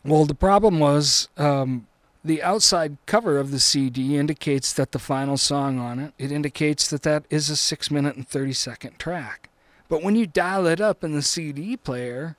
Well, 0.04 0.24
the 0.24 0.34
problem 0.34 0.78
was 0.78 1.28
um, 1.36 1.86
the 2.24 2.42
outside 2.42 2.96
cover 3.06 3.38
of 3.38 3.50
the 3.50 3.60
CD 3.60 4.16
indicates 4.16 4.72
that 4.72 4.92
the 4.92 4.98
final 4.98 5.36
song 5.36 5.78
on 5.78 5.98
it, 5.98 6.14
it 6.18 6.32
indicates 6.32 6.88
that 6.88 7.02
that 7.02 7.24
is 7.28 7.50
a 7.50 7.56
6 7.56 7.90
minute 7.90 8.16
and 8.16 8.26
30 8.26 8.52
second 8.52 8.98
track. 8.98 9.48
But 9.88 10.02
when 10.02 10.16
you 10.16 10.26
dial 10.26 10.66
it 10.66 10.80
up 10.80 11.04
in 11.04 11.12
the 11.12 11.22
CD 11.22 11.76
player, 11.76 12.36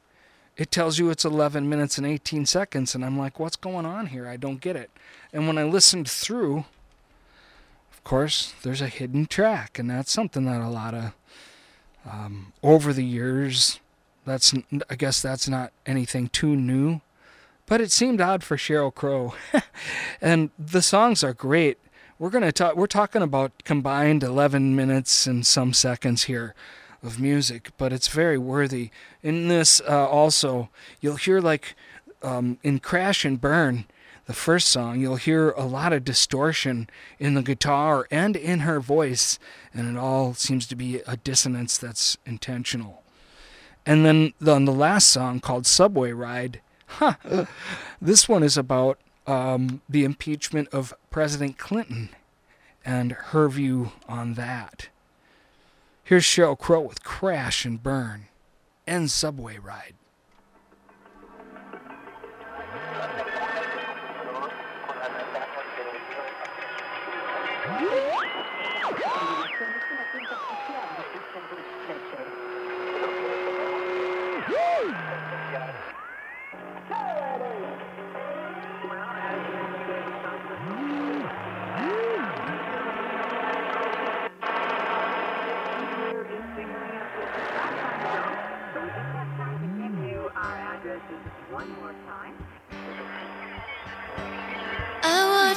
it 0.58 0.72
tells 0.72 0.98
you 0.98 1.12
it's 1.12 1.24
11 1.24 1.70
minutes 1.70 1.98
and 2.00 2.08
18 2.08 2.48
seconds. 2.48 2.96
And 2.96 3.06
I'm 3.06 3.18
like, 3.18 3.40
what's 3.40 3.56
going 3.56 3.86
on 3.86 4.08
here? 4.08 4.28
I 4.28 4.38
don't 4.38 4.60
get 4.60 4.76
it. 4.76 4.90
And 5.32 5.46
when 5.48 5.58
I 5.58 5.64
listened 5.64 6.10
through, 6.10 6.66
of 7.92 8.04
course, 8.04 8.54
there's 8.64 8.82
a 8.82 8.88
hidden 8.88 9.28
track. 9.28 9.78
And 9.78 9.90
that's 9.90 10.12
something 10.12 10.46
that 10.46 10.60
a 10.60 10.68
lot 10.68 10.96
of, 10.96 11.14
um, 12.10 12.54
over 12.64 12.92
the 12.92 13.06
years, 13.06 13.80
that's, 14.26 14.54
I 14.90 14.96
guess 14.96 15.22
that's 15.22 15.48
not 15.48 15.72
anything 15.86 16.30
too 16.30 16.56
new. 16.56 17.02
But 17.68 17.80
it 17.80 17.92
seemed 17.92 18.20
odd 18.20 18.44
for 18.44 18.58
Sheryl 18.58 18.94
Crow. 18.94 19.36
and 20.22 20.50
the 20.58 20.82
songs 20.82 21.24
are 21.24 21.34
great. 21.34 21.78
We're 22.18 22.32
going 22.32 22.44
to 22.44 22.52
talk, 22.52 22.76
we're 22.76 22.88
talking 22.88 23.22
about 23.22 23.52
combined 23.64 24.24
11 24.24 24.76
minutes 24.76 25.28
and 25.28 25.46
some 25.46 25.74
seconds 25.74 26.24
here 26.24 26.56
of 27.04 27.20
music, 27.20 27.72
but 27.78 27.94
it's 27.94 28.08
very 28.08 28.38
worthy. 28.38 28.90
In 29.22 29.48
this, 29.48 29.82
uh, 29.82 30.08
also, 30.08 30.70
you'll 31.02 31.16
hear 31.16 31.40
like 31.40 31.76
um, 32.22 32.58
in 32.64 32.80
Crash 32.80 33.26
and 33.26 33.40
Burn, 33.40 33.86
the 34.26 34.34
first 34.34 34.68
song, 34.68 35.00
you'll 35.00 35.16
hear 35.16 35.52
a 35.52 35.66
lot 35.66 35.94
of 35.94 36.04
distortion 36.04 36.90
in 37.18 37.34
the 37.34 37.42
guitar 37.42 38.08
and 38.12 38.36
in 38.36 38.60
her 38.60 38.82
voice, 38.82 39.40
and 39.74 39.96
it 39.96 39.98
all 39.98 40.34
seems 40.34 40.68
to 40.68 40.76
be 40.76 41.00
a 41.08 41.16
dissonance 41.16 41.78
that's 41.78 42.18
intentional. 42.26 43.04
And 43.86 44.06
then 44.06 44.34
on 44.46 44.66
the 44.66 44.74
last 44.74 45.08
song 45.08 45.40
called 45.40 45.66
Subway 45.66 46.12
Ride, 46.12 46.60
huh, 46.88 47.46
this 48.02 48.28
one 48.28 48.44
is 48.44 48.58
about 48.58 49.00
um, 49.26 49.82
the 49.88 50.04
impeachment 50.04 50.68
of 50.74 50.94
President 51.10 51.58
Clinton 51.58 52.10
and 52.84 53.14
her 53.14 53.48
view 53.48 53.94
on 54.10 54.34
that. 54.34 54.90
Here's 56.08 56.24
Sheryl 56.24 56.58
Crow 56.58 56.80
with 56.80 57.04
Crash 57.04 57.66
and 57.66 57.84
Burn 57.84 58.28
and 58.88 59.12
Subway 59.12 59.58
Ride. 59.58 59.94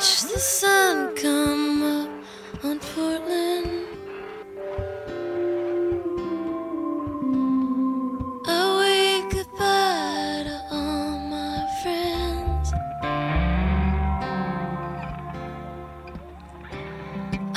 watch 0.00 0.22
the 0.22 0.38
sun 0.38 1.14
come 1.14 1.82
up 1.82 2.10
on 2.64 2.78
Portland. 2.78 3.68
I 8.46 8.60
wave 8.80 9.26
goodbye 9.34 10.44
to 10.48 10.56
all 10.76 11.18
my 11.36 11.56
friends. 11.82 12.66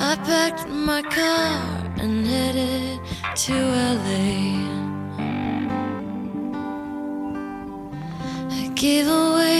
I 0.09 0.11
packed 0.27 0.67
my 0.67 1.01
car 1.01 1.61
and 2.01 2.27
headed 2.27 2.99
to 3.43 3.53
LA. 4.03 4.33
I 8.59 8.67
gave 8.75 9.07
away 9.07 9.52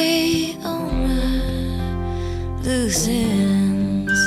loose 2.64 3.08
ends. 3.08 4.20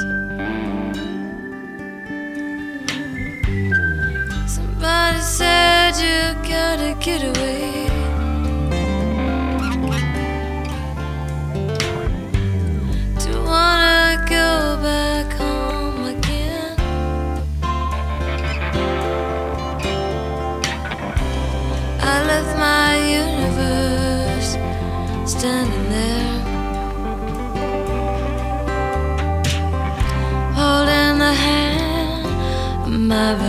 Somebody 4.46 5.20
said 5.20 5.94
you 5.96 6.34
gotta 6.48 6.94
get 7.00 7.22
away. 7.36 7.65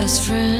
best 0.08 0.26
friend. 0.26 0.57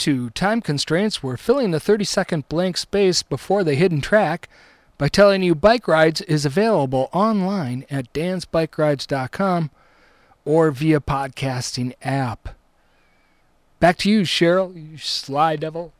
to 0.00 0.30
time 0.30 0.60
constraints, 0.60 1.22
we're 1.22 1.36
filling 1.36 1.70
the 1.70 1.80
30 1.80 2.04
second 2.04 2.48
blank 2.48 2.76
space 2.76 3.22
before 3.22 3.62
the 3.62 3.74
hidden 3.74 4.00
track 4.00 4.48
by 4.96 5.08
telling 5.08 5.42
you 5.42 5.54
Bike 5.54 5.86
Rides 5.86 6.20
is 6.22 6.44
available 6.44 7.08
online 7.12 7.84
at 7.90 8.12
dansbikerides.com 8.12 9.70
or 10.44 10.70
via 10.70 11.00
podcasting 11.00 11.94
app. 12.02 12.50
Back 13.78 13.98
to 13.98 14.10
you, 14.10 14.22
Sheryl, 14.22 14.74
you 14.74 14.98
sly 14.98 15.56
devil. 15.56 15.92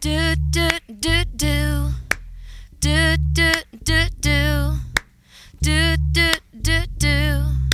Do 0.00 0.34
do 0.50 0.68
do 0.88 1.24
do 1.36 1.90
do 2.80 3.16
do 3.32 3.52
do 3.82 4.06
do 4.20 4.74
do 5.60 5.96
do 6.12 6.32
do 6.60 6.86
do 6.98 7.71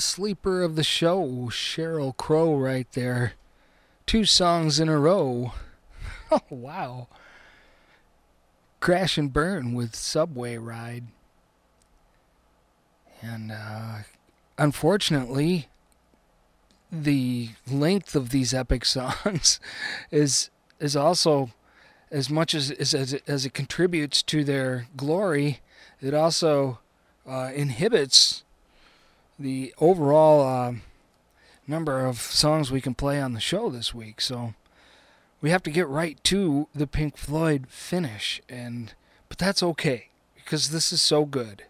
the 0.00 0.06
sleeper 0.06 0.62
of 0.62 0.76
the 0.76 0.82
show, 0.82 1.26
Sheryl 1.50 2.16
Crow, 2.16 2.56
right 2.56 2.90
there. 2.92 3.34
Two 4.06 4.24
songs 4.24 4.80
in 4.80 4.88
a 4.88 4.98
row. 4.98 5.52
oh, 6.32 6.40
wow. 6.48 7.06
Crash 8.80 9.18
and 9.18 9.30
Burn 9.30 9.74
with 9.74 9.94
Subway 9.94 10.56
Ride. 10.56 11.04
And 13.20 13.52
uh, 13.52 13.98
unfortunately, 14.56 15.68
the 16.90 17.50
length 17.70 18.16
of 18.16 18.30
these 18.30 18.54
epic 18.54 18.84
songs 18.86 19.60
is 20.10 20.48
is 20.78 20.96
also 20.96 21.50
as 22.10 22.30
much 22.30 22.54
as 22.54 22.70
as 22.70 22.94
as 22.94 23.12
it, 23.12 23.22
as 23.26 23.44
it 23.44 23.52
contributes 23.52 24.22
to 24.22 24.44
their 24.44 24.86
glory, 24.96 25.60
it 26.00 26.14
also 26.14 26.78
uh, 27.26 27.50
inhibits 27.54 28.44
the 29.40 29.74
overall 29.78 30.46
uh, 30.46 30.74
number 31.66 32.04
of 32.04 32.20
songs 32.20 32.70
we 32.70 32.82
can 32.82 32.94
play 32.94 33.20
on 33.20 33.32
the 33.32 33.40
show 33.40 33.70
this 33.70 33.94
week. 33.94 34.20
So 34.20 34.54
we 35.40 35.50
have 35.50 35.62
to 35.62 35.70
get 35.70 35.88
right 35.88 36.22
to 36.24 36.68
the 36.74 36.86
Pink 36.86 37.16
Floyd 37.16 37.66
finish, 37.68 38.42
and 38.48 38.92
but 39.28 39.38
that's 39.38 39.62
okay 39.62 40.08
because 40.36 40.70
this 40.70 40.92
is 40.92 41.00
so 41.00 41.24
good 41.24 41.64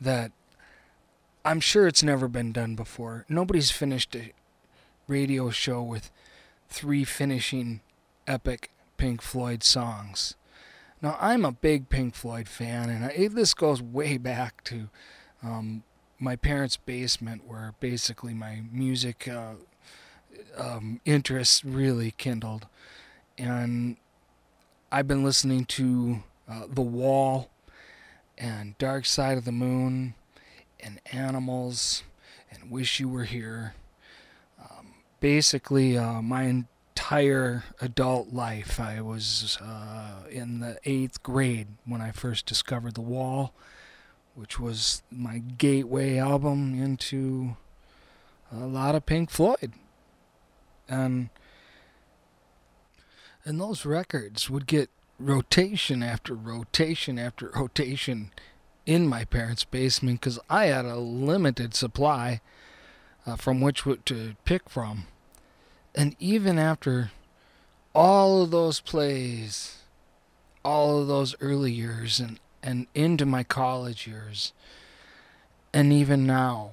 that 0.00 0.32
I'm 1.44 1.60
sure 1.60 1.86
it's 1.86 2.02
never 2.02 2.26
been 2.26 2.50
done 2.50 2.74
before. 2.74 3.24
Nobody's 3.28 3.70
finished 3.70 4.16
a 4.16 4.32
radio 5.06 5.50
show 5.50 5.82
with 5.82 6.10
three 6.68 7.04
finishing 7.04 7.80
epic 8.26 8.70
Pink 8.96 9.22
Floyd 9.22 9.62
songs. 9.62 10.34
Now, 11.00 11.16
I'm 11.20 11.44
a 11.44 11.52
big 11.52 11.88
Pink 11.88 12.14
Floyd 12.14 12.48
fan, 12.48 12.88
and 12.88 13.04
I, 13.04 13.28
this 13.28 13.54
goes 13.54 13.80
way 13.80 14.16
back 14.16 14.64
to 14.64 14.88
um, 15.42 15.84
my 16.18 16.36
parents' 16.36 16.76
basement, 16.76 17.42
where 17.46 17.74
basically 17.80 18.34
my 18.34 18.62
music 18.72 19.28
uh, 19.28 19.54
um, 20.56 21.00
interests 21.04 21.64
really 21.64 22.12
kindled. 22.12 22.66
And 23.38 23.96
I've 24.90 25.08
been 25.08 25.24
listening 25.24 25.64
to 25.66 26.22
uh, 26.48 26.64
The 26.68 26.82
Wall 26.82 27.50
and 28.38 28.76
Dark 28.78 29.06
Side 29.06 29.38
of 29.38 29.44
the 29.44 29.52
Moon 29.52 30.14
and 30.80 31.00
Animals 31.12 32.02
and 32.50 32.70
Wish 32.70 33.00
You 33.00 33.08
Were 33.08 33.24
Here. 33.24 33.74
Um, 34.60 34.94
basically, 35.20 35.98
uh, 35.98 36.22
my 36.22 36.44
entire 36.44 37.64
adult 37.80 38.32
life, 38.32 38.80
I 38.80 39.00
was 39.00 39.58
uh, 39.60 40.28
in 40.30 40.60
the 40.60 40.78
eighth 40.84 41.22
grade 41.22 41.68
when 41.84 42.00
I 42.00 42.10
first 42.10 42.46
discovered 42.46 42.94
The 42.94 43.00
Wall, 43.02 43.52
which 44.36 44.60
was 44.60 45.02
my 45.10 45.38
gateway 45.38 46.18
album 46.18 46.80
into 46.80 47.56
a 48.52 48.66
lot 48.66 48.94
of 48.94 49.06
Pink 49.06 49.30
Floyd. 49.30 49.72
And 50.88 51.30
and 53.44 53.60
those 53.60 53.86
records 53.86 54.50
would 54.50 54.66
get 54.66 54.90
rotation 55.18 56.02
after 56.02 56.34
rotation 56.34 57.18
after 57.18 57.50
rotation 57.54 58.30
in 58.84 59.08
my 59.08 59.24
parents' 59.24 59.64
basement 59.64 60.20
because 60.20 60.38
I 60.50 60.66
had 60.66 60.84
a 60.84 60.96
limited 60.96 61.74
supply 61.74 62.40
uh, 63.26 63.36
from 63.36 63.60
which 63.60 63.84
to 64.04 64.36
pick 64.44 64.68
from. 64.68 65.06
And 65.94 66.14
even 66.18 66.58
after 66.58 67.10
all 67.94 68.42
of 68.42 68.50
those 68.50 68.80
plays, 68.80 69.78
all 70.64 71.00
of 71.00 71.08
those 71.08 71.34
early 71.40 71.72
years, 71.72 72.20
and, 72.20 72.38
and 72.62 72.86
into 72.94 73.26
my 73.26 73.42
college 73.42 74.06
years, 74.06 74.52
and 75.72 75.92
even 75.92 76.26
now, 76.26 76.72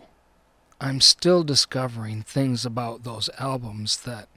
I'm 0.80 1.02
still 1.02 1.44
discovering 1.44 2.24
things 2.24 2.66
about 2.66 3.04
those 3.04 3.30
albums 3.40 3.98
that 4.02 4.28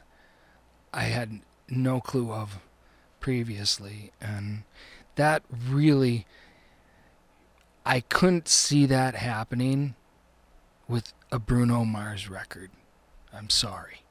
I 0.92 1.04
had 1.04 1.40
no 1.68 2.00
clue 2.00 2.32
of 2.32 2.58
previously. 3.20 4.12
And 4.20 4.62
that 5.16 5.42
really, 5.50 6.26
I 7.84 8.00
couldn't 8.00 8.48
see 8.48 8.86
that 8.86 9.16
happening 9.16 9.94
with 10.88 11.12
a 11.32 11.38
Bruno 11.38 11.84
Mars 11.84 12.28
record. 12.28 12.70
I'm 13.32 13.50
sorry. 13.50 14.02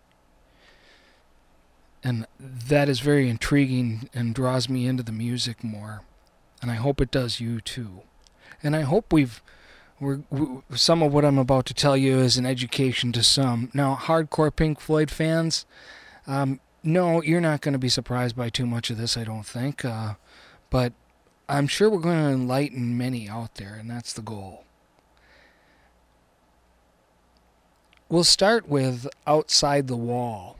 And 2.04 2.28
that 2.40 2.88
is 2.88 3.00
very 3.00 3.30
intriguing 3.30 4.10
and 4.14 4.36
draws 4.36 4.70
me 4.70 4.86
into 4.86 5.04
the 5.04 5.12
music 5.12 5.64
more. 5.64 6.02
And 6.66 6.72
I 6.72 6.78
hope 6.78 7.00
it 7.00 7.12
does 7.12 7.40
you 7.40 7.62
too. 7.62 8.02
And 8.64 8.76
I 8.76 8.82
hope 8.82 9.14
we've 9.14 9.40
we're, 10.00 10.22
we, 10.32 10.64
some 10.76 11.04
of 11.04 11.14
what 11.14 11.24
I'm 11.24 11.38
about 11.38 11.68
to 11.68 11.76
tell 11.76 11.96
you 11.96 12.18
is 12.18 12.38
an 12.38 12.46
education 12.48 13.12
to 13.12 13.22
some. 13.22 13.70
Now, 13.72 13.96
hardcore 13.96 14.54
Pink 14.54 14.80
Floyd 14.80 15.12
fans, 15.12 15.68
um, 16.26 16.60
no, 16.82 17.22
you're 17.22 17.40
not 17.40 17.62
going 17.62 17.74
to 17.74 17.78
be 17.78 17.88
surprised 17.88 18.36
by 18.36 18.50
too 18.50 18.66
much 18.66 18.90
of 18.90 18.98
this, 18.98 19.16
I 19.16 19.24
don't 19.24 19.46
think. 19.46 19.86
Uh, 19.86 20.16
but 20.72 20.94
I'm 21.48 21.68
sure 21.68 21.88
we're 21.88 22.00
going 22.00 22.24
to 22.24 22.32
enlighten 22.32 22.98
many 22.98 23.30
out 23.30 23.54
there, 23.56 23.76
and 23.76 23.88
that's 23.88 24.12
the 24.12 24.24
goal. 24.24 24.66
We'll 28.10 28.24
start 28.24 28.68
with 28.68 29.08
Outside 29.28 29.86
the 29.86 29.96
Wall. 29.96 30.58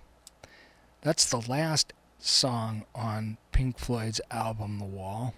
That's 1.02 1.26
the 1.26 1.42
last 1.42 1.94
song 2.20 2.86
on 2.94 3.38
Pink 3.52 3.80
Floyd's 3.80 4.22
album, 4.30 4.78
The 4.78 4.86
Wall. 4.86 5.34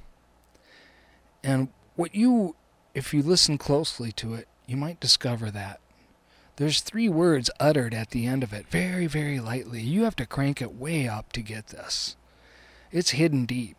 And 1.44 1.70
what 1.96 2.16
you, 2.16 2.56
if 2.94 3.14
you 3.14 3.22
listen 3.24 3.58
closely 3.58 4.12
to 4.14 4.34
it, 4.34 4.48
you 4.66 4.78
might 4.78 5.00
discover 5.00 5.50
that. 5.52 5.80
There's 6.58 6.82
three 6.82 7.08
words 7.08 7.52
uttered 7.60 7.94
at 7.94 8.10
the 8.10 8.26
end 8.26 8.44
of 8.44 8.52
it, 8.52 8.66
very, 8.68 9.06
very 9.06 9.40
lightly. 9.40 9.82
You 9.82 10.04
have 10.04 10.16
to 10.16 10.26
crank 10.26 10.62
it 10.62 10.76
way 10.76 11.08
up 11.08 11.32
to 11.34 11.42
get 11.42 11.68
this. 11.68 12.16
It's 12.92 13.12
hidden 13.12 13.46
deep. 13.46 13.78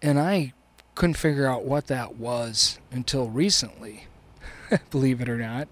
And 0.00 0.20
I 0.20 0.52
couldn't 0.94 1.14
figure 1.14 1.46
out 1.46 1.64
what 1.64 1.88
that 1.88 2.16
was 2.16 2.78
until 2.90 3.28
recently, 3.28 4.06
believe 4.90 5.20
it 5.20 5.28
or 5.28 5.38
not. 5.38 5.68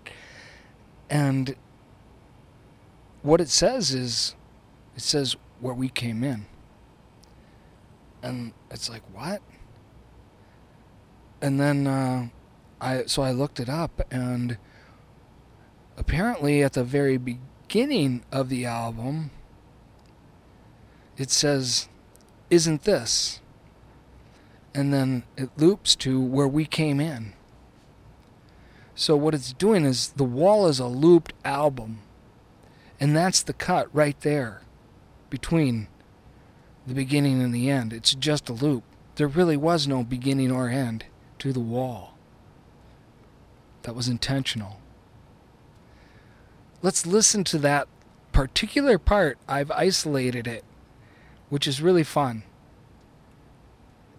And 1.09 1.55
what 3.23 3.41
it 3.41 3.49
says 3.49 3.93
is, 3.93 4.35
it 4.97 5.03
says 5.03 5.37
where 5.61 5.75
we 5.75 5.89
came 5.89 6.25
in. 6.25 6.47
And 8.23 8.53
it's 8.71 8.89
like, 8.89 9.03
what? 9.13 9.41
And 11.43 11.59
then 11.59 11.87
uh, 11.87 12.29
I 12.81 13.05
so 13.07 13.23
I 13.23 13.33
looked 13.33 13.61
it 13.61 13.69
up 13.69 14.01
and 14.11 14.57
apparently 15.97 16.63
at 16.63 16.73
the 16.73 16.85
very 16.85 17.19
beginning 17.19 18.23
of 18.33 18.49
the 18.49 18.65
album 18.65 19.31
it 21.19 21.31
says 21.31 21.89
isn't 22.49 22.85
this? 22.85 23.41
And 24.75 24.93
then 24.93 25.25
it 25.37 25.51
loops 25.57 25.95
to 25.97 26.21
where 26.21 26.49
we 26.49 26.65
came 26.65 27.01
in. 27.01 27.35
So 28.95 29.17
what 29.17 29.35
it's 29.35 29.53
doing 29.53 29.85
is 29.85 30.11
the 30.11 30.25
wall 30.25 30.67
is 30.67 30.79
a 30.79 30.87
looped 30.87 31.33
album 31.45 32.01
and 32.99 33.17
that's 33.17 33.43
the 33.43 33.53
cut 33.53 33.89
right 33.95 34.19
there 34.21 34.63
between 35.29 35.89
the 36.87 36.95
beginning 36.95 37.43
and 37.43 37.55
the 37.55 37.71
end. 37.71 37.93
It's 37.93 38.15
just 38.15 38.49
a 38.49 38.53
loop. 38.53 38.85
There 39.17 39.29
really 39.29 39.57
was 39.57 39.87
no 39.87 40.03
beginning 40.03 40.51
or 40.51 40.69
end 40.69 41.05
to 41.41 41.53
the 41.53 41.61
wall 41.61 42.15
that 43.83 43.95
was 43.95 44.09
intentional 44.09 44.81
let's 46.83 47.07
listen 47.07 47.45
to 47.45 47.59
that 47.59 47.89
particular 48.33 48.99
part. 48.99 49.39
I've 49.49 49.71
isolated 49.71 50.47
it, 50.47 50.65
which 51.49 51.67
is 51.67 51.83
really 51.83 52.05
fun. 52.05 52.45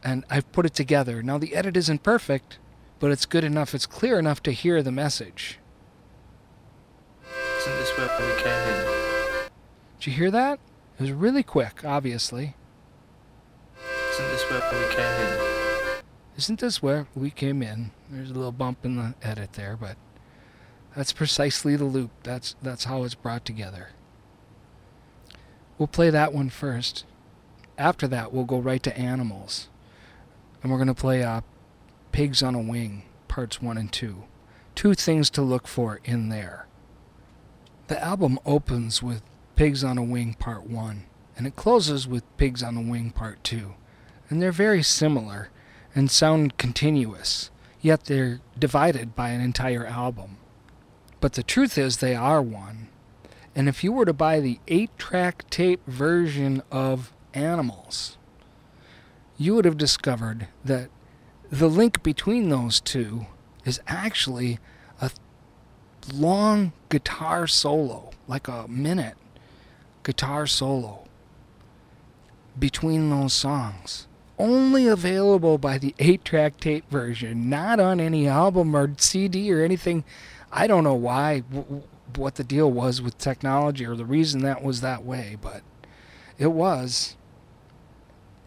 And 0.04 0.26
I've 0.30 0.52
put 0.52 0.66
it 0.66 0.74
together. 0.74 1.22
Now, 1.22 1.38
the 1.38 1.56
edit 1.56 1.78
isn't 1.78 2.04
perfect, 2.04 2.58
but 3.00 3.12
it's 3.12 3.26
good 3.26 3.44
enough, 3.44 3.74
it's 3.74 3.86
clear 3.86 4.18
enough 4.20 4.42
to 4.44 4.52
hear 4.52 4.82
the 4.82 4.92
message. 4.92 5.60
Isn't 7.60 7.76
this 7.76 7.98
where 7.98 8.10
we 8.20 8.42
came 8.42 8.70
in? 8.70 9.50
Did 10.00 10.08
you 10.08 10.14
hear 10.14 10.32
that? 10.32 10.60
It 10.98 11.04
was 11.04 11.12
really 11.12 11.44
quick, 11.44 11.86
obviously. 11.86 12.56
Isn't 14.14 14.28
this 14.28 14.50
where 14.50 14.88
we 14.88 14.96
came 14.96 15.46
in? 15.46 15.51
Isn't 16.42 16.60
this 16.60 16.82
where 16.82 17.06
we 17.14 17.30
came 17.30 17.62
in? 17.62 17.92
There's 18.10 18.32
a 18.32 18.34
little 18.34 18.52
bump 18.52 18.84
in 18.84 18.96
the 18.96 19.14
edit 19.22 19.54
there, 19.54 19.78
but 19.78 19.96
that's 20.96 21.14
precisely 21.14 21.76
the 21.76 21.86
loop. 21.86 22.10
That's 22.24 22.56
that's 22.64 22.86
how 22.86 23.04
it's 23.04 23.14
brought 23.14 23.46
together. 23.46 23.90
We'll 25.78 25.86
play 25.86 26.10
that 26.10 26.34
one 26.34 26.50
first. 26.50 27.06
After 27.78 28.08
that, 28.08 28.34
we'll 28.34 28.46
go 28.46 28.58
right 28.58 28.82
to 28.82 28.98
animals, 28.98 29.70
and 30.64 30.72
we're 30.72 30.80
gonna 30.80 30.96
play 30.96 31.22
uh, 31.22 31.42
"Pigs 32.12 32.42
on 32.42 32.56
a 32.56 32.60
Wing" 32.60 33.04
parts 33.28 33.62
one 33.62 33.78
and 33.78 33.94
two. 33.94 34.24
Two 34.74 34.96
things 34.96 35.30
to 35.30 35.44
look 35.44 35.68
for 35.68 36.00
in 36.06 36.30
there. 36.30 36.66
The 37.86 38.04
album 38.04 38.40
opens 38.48 39.04
with 39.04 39.22
"Pigs 39.56 39.84
on 39.84 40.00
a 40.00 40.04
Wing" 40.04 40.34
part 40.34 40.64
one, 40.64 41.04
and 41.38 41.46
it 41.46 41.56
closes 41.56 42.08
with 42.08 42.24
"Pigs 42.38 42.64
on 42.64 42.78
a 42.78 42.82
Wing" 42.82 43.12
part 43.12 43.44
two, 43.44 43.76
and 44.28 44.42
they're 44.42 44.52
very 44.52 44.82
similar 44.82 45.52
and 45.96 46.10
sound 46.10 46.58
continuous. 46.58 47.52
Yet 47.82 48.06
they're 48.06 48.40
divided 48.58 49.16
by 49.16 49.30
an 49.30 49.42
entire 49.42 49.86
album. 49.86 50.38
But 51.20 51.34
the 51.34 51.44
truth 51.44 51.78
is, 51.78 51.98
they 51.98 52.16
are 52.16 52.42
one. 52.42 52.90
And 53.56 53.68
if 53.68 53.84
you 53.84 53.92
were 53.92 54.06
to 54.06 54.14
buy 54.14 54.40
the 54.40 54.60
8 54.68 54.98
track 54.98 55.50
tape 55.50 55.82
version 55.88 56.64
of 56.72 57.14
Animals, 57.34 58.18
you 59.38 59.56
would 59.56 59.66
have 59.66 59.78
discovered 59.78 60.48
that 60.66 60.90
the 61.50 61.70
link 61.70 62.04
between 62.04 62.50
those 62.50 62.82
two 62.82 63.26
is 63.66 63.80
actually 63.88 64.60
a 65.00 65.12
long 66.14 66.74
guitar 66.90 67.48
solo, 67.48 68.12
like 68.28 68.48
a 68.48 68.68
minute 68.68 69.16
guitar 70.04 70.46
solo 70.48 71.08
between 72.58 73.10
those 73.10 73.34
songs. 73.34 74.08
Only 74.42 74.88
available 74.88 75.60
by 75.60 75.78
the 75.78 75.94
8 76.00 76.26
track 76.26 76.60
tape 76.60 76.90
version, 76.90 77.48
not 77.48 77.80
on 77.80 78.00
any 78.00 78.28
album 78.28 78.76
or 78.76 78.92
CD 78.98 79.54
or 79.54 79.64
anything 79.64 80.04
I 80.52 80.68
don't 80.68 80.84
know 80.84 80.96
why, 80.96 81.42
w- 81.42 81.84
what 82.16 82.36
the 82.36 82.44
deal 82.44 82.70
was 82.70 83.02
with 83.02 83.18
technology 83.18 83.86
or 83.86 83.96
the 83.96 84.06
reason 84.06 84.42
that 84.42 84.64
was 84.64 84.82
that 84.82 85.04
way, 85.04 85.38
but 85.42 85.62
It 86.40 86.52
was. 86.54 87.16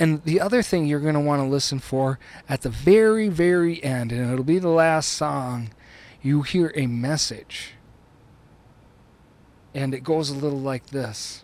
And 0.01 0.25
the 0.25 0.41
other 0.41 0.63
thing 0.63 0.85
you're 0.87 0.99
going 0.99 1.15
to 1.15 1.21
want 1.21 1.41
to 1.41 1.47
listen 1.47 1.79
for 1.79 2.19
at 2.49 2.63
the 2.63 2.69
very, 2.69 3.29
very 3.29 3.83
end, 3.85 4.11
and 4.11 4.33
it'll 4.33 4.45
be 4.45 4.59
the 4.59 4.69
last 4.69 5.13
song, 5.13 5.71
you 6.21 6.43
hear 6.43 6.73
a 6.75 6.89
message. 6.89 7.75
And 9.73 9.95
it 9.95 10.03
goes 10.03 10.29
a 10.29 10.35
little 10.35 10.59
like 10.59 10.87
this. 10.87 11.44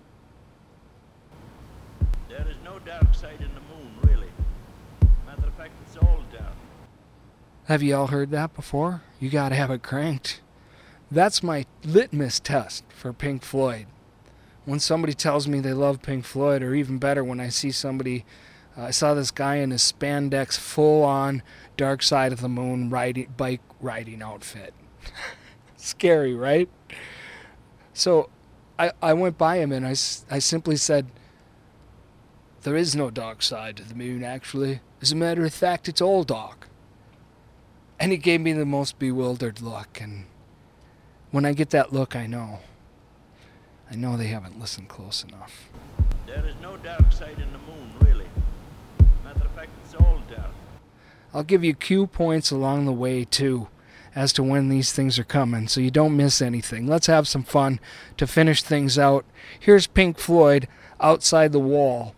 Have 7.71 7.85
you 7.85 7.95
all 7.95 8.09
heard 8.09 8.33
that 8.33 8.53
before? 8.53 9.03
You 9.21 9.31
got 9.31 9.51
to 9.51 9.55
have 9.55 9.71
it 9.71 9.85
cranked. 9.85 10.41
That's 11.09 11.41
my 11.41 11.67
litmus 11.85 12.41
test 12.41 12.83
for 12.89 13.13
Pink 13.13 13.45
Floyd. 13.45 13.87
When 14.65 14.81
somebody 14.81 15.13
tells 15.13 15.47
me 15.47 15.61
they 15.61 15.73
love 15.73 16.03
Pink 16.03 16.25
Floyd, 16.25 16.65
or 16.65 16.75
even 16.75 16.99
better, 16.99 17.23
when 17.23 17.39
I 17.39 17.49
see 17.49 17.71
somebody, 17.71 18.25
uh, 18.77 18.87
I 18.87 18.91
saw 18.91 19.15
this 19.15 19.31
guy 19.31 19.59
in 19.59 19.71
his 19.71 19.83
spandex, 19.83 20.59
full 20.59 21.05
on 21.05 21.45
Dark 21.77 22.03
Side 22.03 22.33
of 22.33 22.41
the 22.41 22.49
Moon 22.49 22.91
riding, 22.91 23.33
bike 23.37 23.63
riding 23.81 24.21
outfit. 24.21 24.75
Scary, 25.77 26.35
right? 26.35 26.69
So 27.95 28.31
I, 28.81 28.91
I 29.01 29.13
went 29.13 29.39
by 29.39 29.59
him 29.59 29.71
and 29.71 29.87
I, 29.87 29.91
I 30.29 30.41
simply 30.41 30.75
said, 30.75 31.07
There 32.63 32.75
is 32.75 32.97
no 32.97 33.13
dark 33.13 33.43
side 33.43 33.77
to 33.77 33.85
the 33.85 33.95
moon, 33.95 34.25
actually. 34.25 34.81
As 35.01 35.13
a 35.13 35.17
matter 35.17 35.45
of 35.45 35.55
fact, 35.55 35.89
it's 35.89 36.01
all 36.01 36.25
dark. 36.25 36.67
And 38.01 38.13
he 38.13 38.19
gave 38.19 38.41
me 38.41 38.55
the 38.55 38.65
most 38.65 38.99
bewildered 38.99 39.61
look. 39.61 40.01
And 40.01 40.25
when 41.31 41.45
I 41.45 41.53
get 41.53 41.69
that 41.71 41.93
look, 41.93 42.17
I 42.17 42.27
know. 42.27 42.61
I 43.91 43.95
know 43.95 44.17
they 44.17 44.29
haven't 44.29 44.59
listened 44.59 44.89
close 44.89 45.23
enough. 45.23 45.69
There 46.27 46.47
is 46.47 46.55
no 46.63 46.79
dark 46.79 47.13
side 47.13 47.39
in 47.39 47.53
the 47.53 47.59
moon, 47.59 47.93
really. 48.01 48.25
Matter 49.23 49.45
of 49.45 49.51
fact, 49.51 49.69
it's 49.85 49.95
all 49.95 50.19
dark. 50.31 50.51
I'll 51.35 51.43
give 51.43 51.63
you 51.63 51.75
cue 51.75 52.07
points 52.07 52.51
along 52.51 52.87
the 52.87 52.93
way, 52.93 53.25
too, 53.25 53.69
as 54.15 54.33
to 54.33 54.43
when 54.43 54.71
these 54.71 54.93
things 54.93 55.19
are 55.19 55.25
coming, 55.25 55.69
so 55.69 55.81
you 55.81 55.91
don't 55.91 56.17
miss 56.17 56.41
anything. 56.41 56.87
Let's 56.87 57.07
have 57.07 57.29
some 57.29 57.43
fun 57.43 57.81
to 58.17 58.27
finish 58.27 58.63
things 58.63 58.99
out. 58.99 59.27
Here's 59.59 59.87
Pink 59.87 60.19
Floyd, 60.19 60.69
Outside 61.01 61.53
the 61.53 61.59
Wall. 61.59 62.15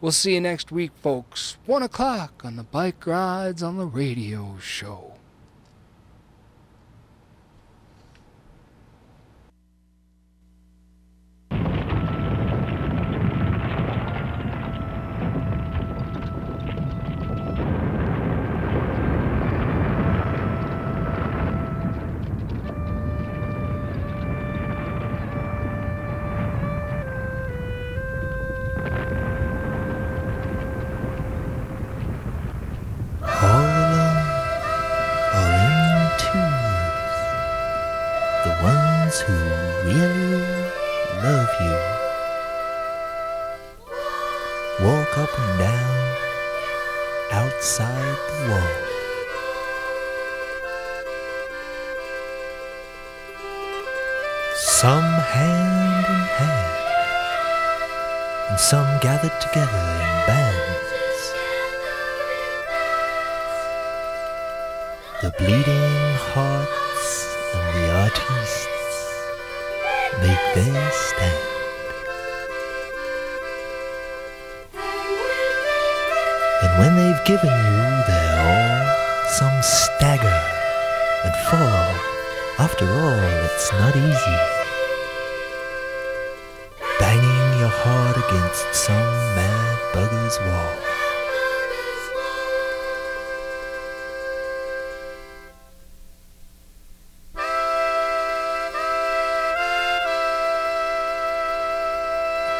We'll 0.00 0.12
see 0.12 0.34
you 0.34 0.40
next 0.40 0.70
week, 0.70 0.92
folks. 1.02 1.56
One 1.66 1.82
o'clock 1.82 2.42
on 2.44 2.56
the 2.56 2.62
Bike 2.62 3.04
Rides 3.04 3.62
on 3.62 3.78
the 3.78 3.86
Radio 3.86 4.56
Show. 4.60 5.14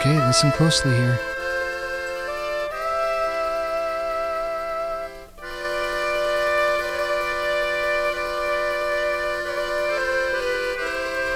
Okay, 0.06 0.20
listen 0.26 0.52
closely 0.52 0.94
here. 0.94 1.18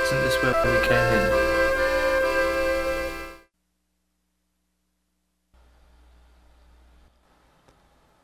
Isn't 0.04 0.20
this 0.20 0.36
where 0.42 0.52
we 0.66 0.86
came 0.86 1.14
in? 1.14 1.28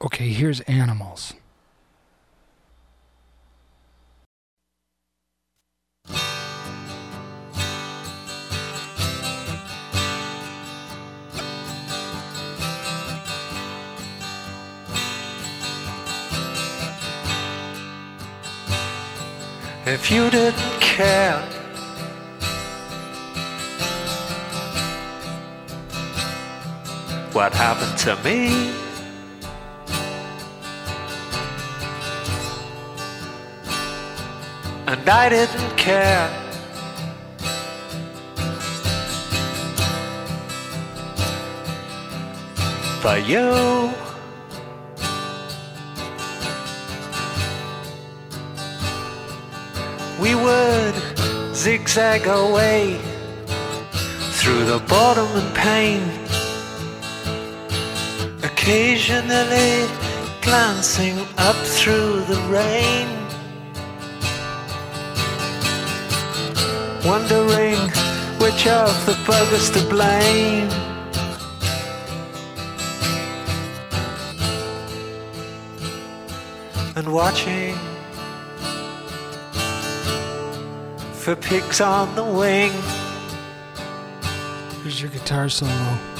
Okay, 0.03 0.28
here's 0.28 0.61
animals. 0.61 1.32
To 27.99 28.16
me? 28.24 28.72
And 34.86 35.09
I 35.09 35.28
didn't 35.28 35.76
care. 35.76 36.28
For 43.01 43.18
you. 43.18 43.95
we 50.24 50.34
would 50.34 50.95
zigzag 51.55 52.26
away 52.26 52.99
through 54.38 54.64
the 54.64 54.78
boredom 54.88 55.28
and 55.36 55.55
pain, 55.55 56.01
occasionally 58.64 59.86
glancing 60.40 61.18
up 61.36 61.54
through 61.56 62.22
the 62.22 62.40
rain, 62.48 63.06
wondering 67.04 67.76
which 68.40 68.66
of 68.66 68.88
the 69.04 69.12
buggers 69.26 69.70
to 69.70 69.86
blame. 69.90 70.70
And 76.96 77.12
watching 77.12 77.76
for 81.12 81.36
pigs 81.36 81.82
on 81.82 82.14
the 82.14 82.24
wing. 82.24 82.72
Here's 84.82 85.02
your 85.02 85.10
guitar 85.10 85.50
solo. 85.50 86.13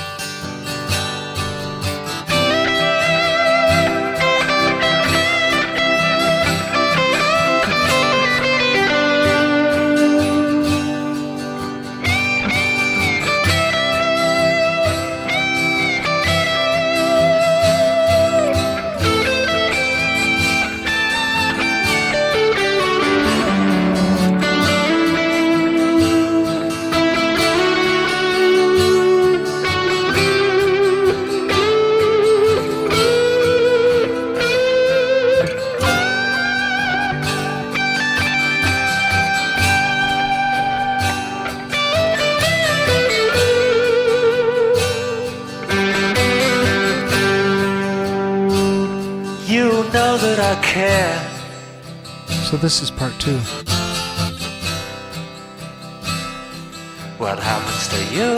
This 52.65 52.81
is 52.81 52.91
part 52.91 53.13
two. 53.21 53.37
What 57.19 57.39
happens 57.39 57.89
to 57.93 58.01
you? 58.17 58.31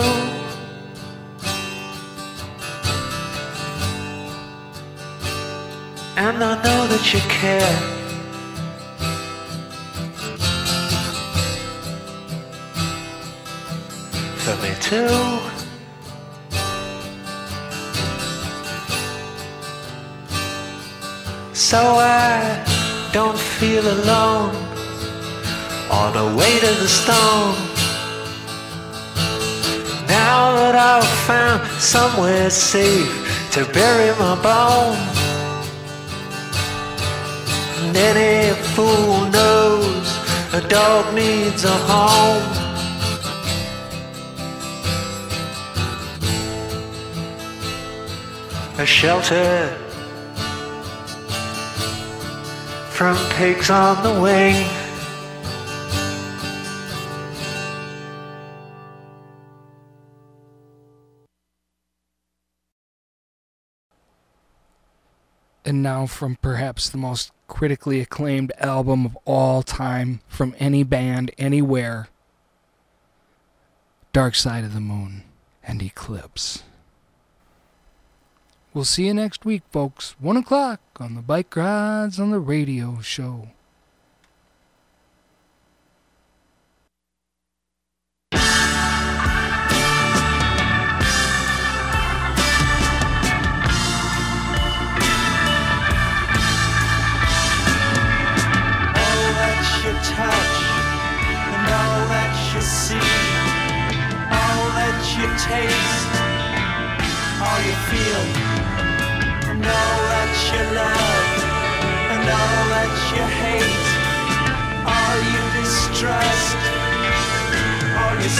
And 6.16 6.42
I 6.42 6.54
know 6.64 6.80
that 6.88 7.04
you 7.14 7.20
care. 7.40 7.76
For 14.42 14.56
me 14.60 14.74
too. 14.80 15.15
Feel 23.58 23.86
alone 23.88 24.54
on 25.90 26.12
the 26.12 26.36
way 26.36 26.58
to 26.60 26.66
the 26.82 26.88
stone. 26.88 27.54
Now 30.06 30.54
that 30.56 30.74
I've 30.74 31.08
found 31.26 31.66
somewhere 31.80 32.50
safe 32.50 33.10
to 33.52 33.64
bury 33.72 34.10
my 34.18 34.34
bone. 34.42 34.98
And 37.80 37.96
any 37.96 38.54
fool 38.74 39.24
knows 39.30 40.06
a 40.52 40.60
dog 40.68 41.14
needs 41.14 41.64
a 41.64 41.78
home. 41.88 42.46
A 48.78 48.84
shelter 48.84 49.85
from 52.96 53.14
pigs 53.32 53.68
on 53.68 54.02
the 54.02 54.22
wing. 54.22 54.54
And 65.66 65.82
now 65.82 66.06
from 66.06 66.36
perhaps 66.40 66.88
the 66.88 66.96
most 66.96 67.32
critically 67.48 68.00
acclaimed 68.00 68.50
album 68.60 69.04
of 69.04 69.18
all 69.26 69.62
time 69.62 70.20
from 70.26 70.54
any 70.58 70.82
band 70.82 71.32
anywhere 71.36 72.08
Dark 74.14 74.34
Side 74.34 74.64
of 74.64 74.72
the 74.72 74.80
Moon 74.80 75.24
and 75.62 75.82
Eclipse. 75.82 76.62
We'll 78.76 78.84
see 78.84 79.06
you 79.06 79.14
next 79.14 79.46
week, 79.46 79.62
folks. 79.72 80.16
One 80.20 80.36
o'clock 80.36 80.82
on 81.00 81.14
the 81.14 81.22
Bike 81.22 81.56
Rides 81.56 82.20
on 82.20 82.30
the 82.30 82.38
Radio 82.38 83.00
Show. 83.00 83.48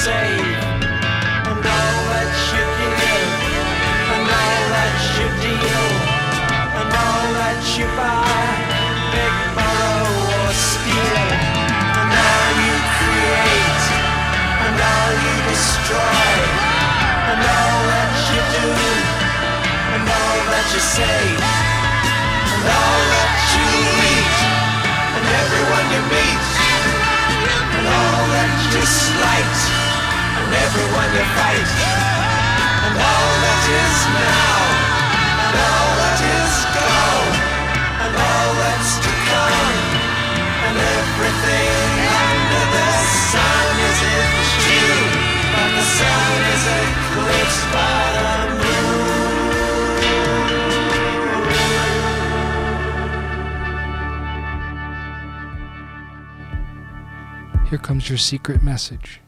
And 0.08 1.66
all 1.66 1.98
that 2.14 2.30
you 2.54 2.62
give, 2.78 3.30
and 4.14 4.22
all 4.22 4.62
that 4.70 4.94
you 5.18 5.26
deal, 5.42 5.86
and 6.78 6.90
all 6.94 7.26
that 7.42 7.58
you 7.74 7.86
buy. 7.98 8.54
Borrow 9.58 10.06
or 10.46 10.52
steal, 10.54 11.26
and 11.98 12.10
all 12.22 12.50
you 12.54 12.76
create, 12.94 13.82
and 14.62 14.78
all 14.78 15.12
you 15.26 15.34
destroy, 15.50 16.38
and 17.26 17.40
all 17.42 17.80
that 17.90 18.14
you 18.30 18.42
do, 18.62 18.70
and 19.90 20.06
all 20.06 20.40
that 20.54 20.66
you 20.70 20.82
say, 20.86 21.22
and 22.46 22.62
all 22.62 23.02
that 23.10 23.32
you 23.58 23.74
and 25.18 25.26
everyone 25.42 25.86
you 25.90 26.02
meet, 26.14 26.46
and 27.74 27.86
all 27.90 28.22
that 28.38 28.54
you 28.70 28.82
slight, 28.86 29.75
everyone 30.64 31.10
fight, 31.36 31.70
and 32.86 32.94
all 32.96 33.32
that 33.44 33.62
is 33.82 33.96
now, 34.16 34.58
and 35.44 35.54
all 35.68 35.90
that 36.00 36.20
is 36.36 36.54
gone 36.76 37.56
and 38.06 38.14
all 38.14 38.50
that's 38.62 38.92
to 39.02 39.12
come, 39.28 39.78
and 40.66 40.76
everything 40.78 41.90
under 42.22 42.64
the 42.76 42.90
sun 43.32 43.74
is 43.88 43.98
in 44.14 44.30
but 45.52 45.70
the 45.74 45.86
sun 45.98 46.38
is 46.54 46.64
eclipsed 46.82 47.66
by 47.74 48.00
the 48.16 48.30
moon. 48.60 48.86
Here 57.68 57.78
comes 57.78 58.08
your 58.08 58.18
secret 58.18 58.62
message. 58.62 59.20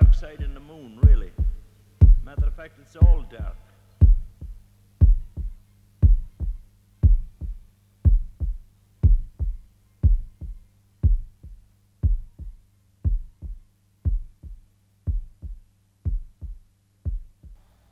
Dark 0.00 0.14
side 0.14 0.40
in 0.40 0.54
the 0.54 0.60
moon, 0.60 0.98
really. 1.02 1.30
Matter 2.24 2.46
of 2.46 2.54
fact, 2.54 2.78
it's 2.80 2.96
all 2.96 3.24
dark. 3.30 3.56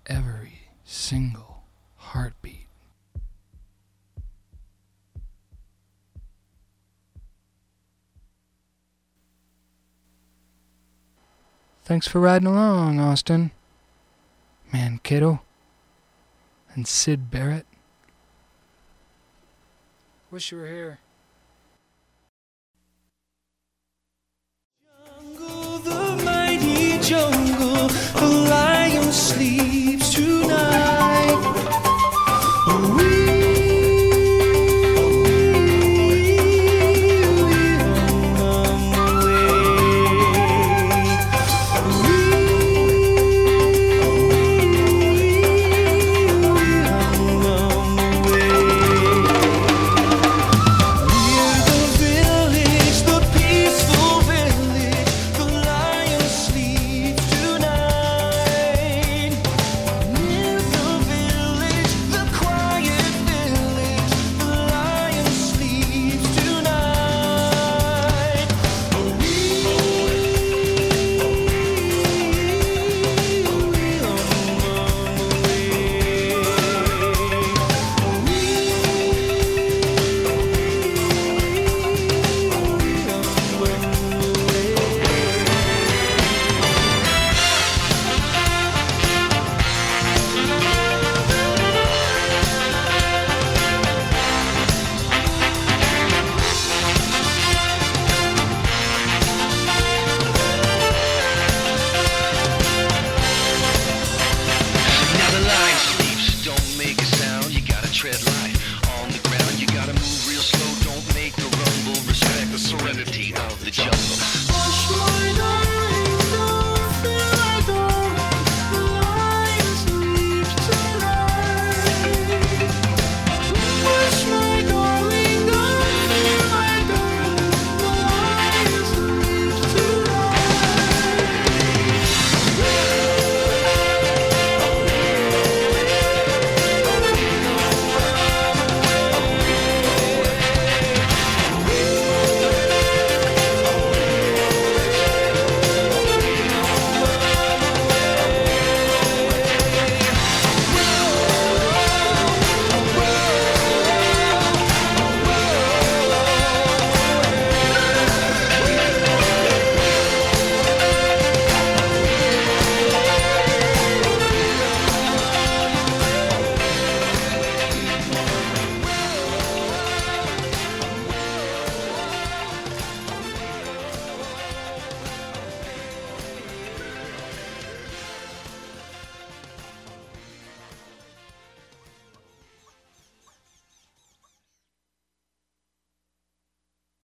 Every 0.06 0.54
single 0.84 1.49
Thanks 11.90 12.06
for 12.06 12.20
riding 12.20 12.46
along, 12.46 13.00
Austin. 13.00 13.50
Man, 14.72 15.00
kiddo. 15.02 15.40
And 16.72 16.86
Syd 16.86 17.32
Barrett. 17.32 17.66
Wish 20.30 20.52
you 20.52 20.58
were 20.58 20.68
here. 20.68 21.00
Jungle, 25.04 25.78
the 25.78 26.22
mighty 26.24 27.00
jungle, 27.00 27.88
the 27.88 28.46
lion 28.48 29.10
sleeps 29.10 30.14
tonight. 30.14 31.59